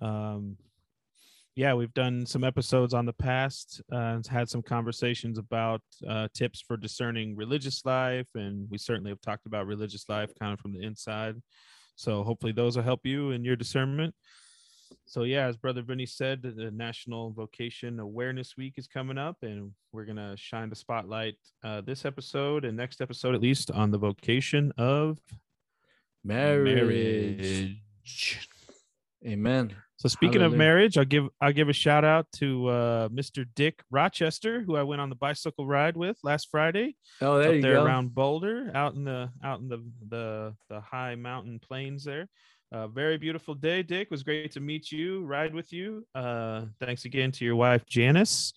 um 0.00 0.56
yeah, 1.54 1.74
we've 1.74 1.92
done 1.92 2.24
some 2.24 2.44
episodes 2.44 2.94
on 2.94 3.04
the 3.04 3.12
past 3.12 3.82
uh, 3.92 3.96
and 3.96 4.26
had 4.26 4.48
some 4.48 4.62
conversations 4.62 5.38
about 5.38 5.82
uh, 6.08 6.28
tips 6.34 6.62
for 6.66 6.76
discerning 6.76 7.36
religious 7.36 7.84
life. 7.84 8.28
And 8.34 8.68
we 8.70 8.78
certainly 8.78 9.10
have 9.10 9.20
talked 9.20 9.46
about 9.46 9.66
religious 9.66 10.08
life 10.08 10.30
kind 10.38 10.52
of 10.52 10.60
from 10.60 10.72
the 10.72 10.82
inside. 10.82 11.36
So 11.96 12.22
hopefully 12.22 12.52
those 12.52 12.76
will 12.76 12.84
help 12.84 13.04
you 13.04 13.32
in 13.32 13.44
your 13.44 13.56
discernment. 13.56 14.14
So, 15.06 15.24
yeah, 15.24 15.46
as 15.46 15.56
Brother 15.56 15.82
Vinny 15.82 16.06
said, 16.06 16.42
the 16.42 16.70
National 16.70 17.32
Vocation 17.32 17.98
Awareness 17.98 18.56
Week 18.56 18.74
is 18.76 18.86
coming 18.86 19.18
up, 19.18 19.36
and 19.42 19.72
we're 19.90 20.04
going 20.04 20.16
to 20.16 20.34
shine 20.36 20.70
the 20.70 20.76
spotlight 20.76 21.34
uh, 21.64 21.80
this 21.80 22.04
episode 22.04 22.64
and 22.64 22.76
next 22.76 23.00
episode, 23.00 23.34
at 23.34 23.40
least, 23.40 23.70
on 23.70 23.90
the 23.90 23.98
vocation 23.98 24.72
of 24.76 25.18
Marriage. 26.24 27.38
marriage. 28.04 28.48
Amen. 29.26 29.74
So 29.96 30.08
speaking 30.08 30.42
of 30.42 30.52
marriage, 30.52 30.98
I'll 30.98 31.04
give 31.04 31.28
I'll 31.40 31.52
give 31.52 31.68
a 31.68 31.72
shout 31.72 32.04
out 32.04 32.26
to 32.36 32.66
uh, 32.68 33.08
Mr. 33.08 33.46
Dick 33.54 33.80
Rochester, 33.90 34.60
who 34.62 34.74
I 34.76 34.82
went 34.82 35.00
on 35.00 35.10
the 35.10 35.14
bicycle 35.14 35.64
ride 35.64 35.96
with 35.96 36.18
last 36.24 36.48
Friday 36.50 36.96
Oh, 37.20 37.38
there 37.38 37.54
you 37.54 37.62
there 37.62 37.74
go. 37.74 37.84
around 37.84 38.12
Boulder, 38.14 38.72
out 38.74 38.94
in 38.94 39.04
the 39.04 39.30
out 39.44 39.60
in 39.60 39.68
the 39.68 39.84
the 40.08 40.54
the 40.68 40.80
high 40.80 41.14
mountain 41.14 41.60
plains 41.60 42.02
there. 42.04 42.28
Uh, 42.72 42.88
very 42.88 43.16
beautiful 43.18 43.54
day, 43.54 43.82
Dick. 43.82 44.06
It 44.06 44.10
was 44.10 44.22
great 44.24 44.50
to 44.52 44.60
meet 44.60 44.90
you, 44.90 45.24
ride 45.24 45.54
with 45.54 45.72
you. 45.72 46.04
Uh, 46.16 46.64
thanks 46.80 47.04
again 47.04 47.30
to 47.32 47.44
your 47.44 47.54
wife 47.56 47.86
Janice. 47.86 48.52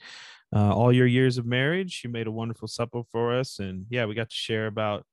Uh, 0.56 0.74
all 0.74 0.92
your 0.92 1.06
years 1.08 1.38
of 1.38 1.46
marriage, 1.46 1.92
she 1.92 2.08
made 2.08 2.26
a 2.26 2.32
wonderful 2.32 2.68
supper 2.68 3.02
for 3.12 3.36
us, 3.38 3.60
and 3.60 3.86
yeah, 3.90 4.06
we 4.06 4.16
got 4.16 4.30
to 4.30 4.36
share 4.36 4.66
about 4.68 5.06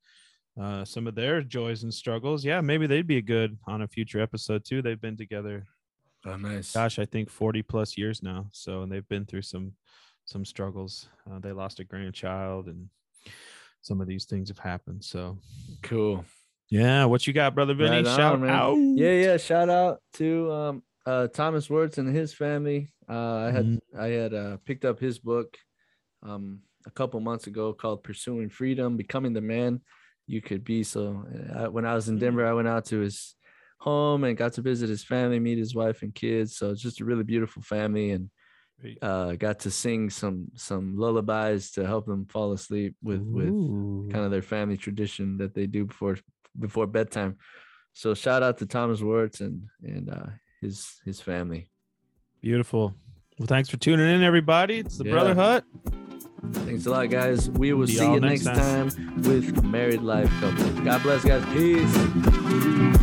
uh, 0.59 0.85
some 0.85 1.07
of 1.07 1.15
their 1.15 1.41
joys 1.41 1.83
and 1.83 1.93
struggles. 1.93 2.45
Yeah, 2.45 2.61
maybe 2.61 2.85
they'd 2.87 3.07
be 3.07 3.17
a 3.17 3.21
good 3.21 3.57
on 3.67 3.81
a 3.81 3.87
future 3.87 4.21
episode 4.21 4.63
too. 4.65 4.81
They've 4.81 4.99
been 5.01 5.17
together 5.17 5.65
Oh, 6.25 6.37
nice. 6.37 6.71
gosh 6.71 6.99
i 6.99 7.05
think 7.05 7.29
40 7.29 7.63
plus 7.63 7.97
years 7.97 8.23
now 8.23 8.47
so 8.53 8.83
and 8.83 8.89
they've 8.89 9.07
been 9.09 9.25
through 9.25 9.41
some 9.41 9.73
some 10.23 10.45
struggles 10.45 11.09
uh, 11.29 11.37
they 11.39 11.51
lost 11.51 11.81
a 11.81 11.83
grandchild 11.83 12.67
and 12.67 12.87
some 13.81 13.99
of 13.99 14.07
these 14.07 14.23
things 14.23 14.47
have 14.47 14.57
happened 14.57 15.03
so 15.03 15.37
Cool. 15.81 16.23
yeah 16.69 17.03
what 17.03 17.27
you 17.27 17.33
got 17.33 17.53
brother 17.55 17.73
vinny 17.73 17.97
Right 17.97 18.07
on, 18.07 18.15
shout 18.15 18.39
man. 18.39 18.49
out 18.49 18.77
Yeah, 18.95 19.11
yeah. 19.11 19.35
Shout 19.37 19.69
out 19.69 19.99
to 20.13 20.49
um 20.53 20.83
uh 21.05 21.27
Thomas 21.27 21.69
Wirtz 21.69 21.97
and 21.97 22.15
his 22.15 22.33
family. 22.33 22.89
Uh 23.09 23.35
I 23.47 23.51
had 23.51 23.65
Mhm. 23.65 23.79
I 23.99 24.07
had 24.07 24.33
uh 24.33 24.57
picked 24.63 24.85
up 24.85 24.99
his 25.01 25.19
book 25.19 25.57
um 26.21 26.61
a 26.87 26.91
couple 26.91 27.19
months 27.19 27.47
ago 27.47 27.73
called 27.73 28.01
Pursuing 28.03 28.47
Freedom, 28.49 28.95
Becoming 28.95 29.33
the 29.33 29.41
Man 29.41 29.81
You 30.27 30.41
Could 30.41 30.63
Be. 30.63 30.83
So 30.83 31.25
uh, 31.55 31.65
when 31.71 31.85
I 31.85 31.93
was 31.95 32.09
in 32.09 32.17
Denver, 32.19 32.45
I 32.45 32.53
went 32.53 32.67
out 32.67 32.85
to 32.85 32.99
his 32.99 33.35
home 33.79 34.23
and 34.23 34.37
got 34.37 34.53
to 34.53 34.61
visit 34.61 34.89
his 34.89 35.03
family, 35.03 35.39
meet 35.39 35.57
his 35.57 35.75
wife 35.75 36.01
and 36.03 36.13
kids. 36.15 36.55
So 36.55 36.71
it's 36.71 36.81
just 36.81 37.01
a 37.01 37.05
really 37.05 37.23
beautiful 37.23 37.61
family 37.61 38.11
and 38.11 38.29
uh 39.01 39.33
got 39.35 39.59
to 39.59 39.71
sing 39.71 40.09
some 40.09 40.47
some 40.55 40.97
lullabies 40.97 41.71
to 41.71 41.85
help 41.85 42.05
them 42.05 42.25
fall 42.25 42.51
asleep 42.51 42.95
with 43.01 43.21
with 43.21 43.53
kind 44.11 44.25
of 44.25 44.31
their 44.31 44.41
family 44.41 44.75
tradition 44.75 45.37
that 45.37 45.53
they 45.53 45.67
do 45.67 45.85
before 45.85 46.17
before 46.59 46.87
bedtime. 46.87 47.37
So 47.93 48.13
shout 48.13 48.43
out 48.43 48.57
to 48.57 48.65
Thomas 48.65 48.99
Wirtz 49.01 49.39
and 49.41 49.63
and 49.83 50.09
uh, 50.09 50.25
his 50.61 50.99
his 51.05 51.21
family. 51.21 51.69
beautiful 52.41 52.93
well 53.39 53.47
thanks 53.47 53.69
for 53.69 53.77
tuning 53.77 54.09
in 54.09 54.21
everybody 54.23 54.79
it's 54.79 54.97
the 54.97 55.05
Yeah. 55.05 55.11
brother 55.11 55.35
hut 55.35 55.63
Thanks 56.51 56.85
a 56.85 56.91
lot, 56.91 57.09
guys. 57.09 57.49
We 57.49 57.73
will 57.73 57.87
See 57.87 57.93
see 57.95 58.03
y'all 58.03 58.19
next 58.19 58.43
next 58.45 58.59
time 58.59 59.21
with 59.23 59.63
Married 59.63 60.01
Life 60.01 60.29
Couple. 60.39 60.83
God 60.83 61.01
bless, 61.03 61.23
guys. 61.23 61.43
Peace. 61.53 63.02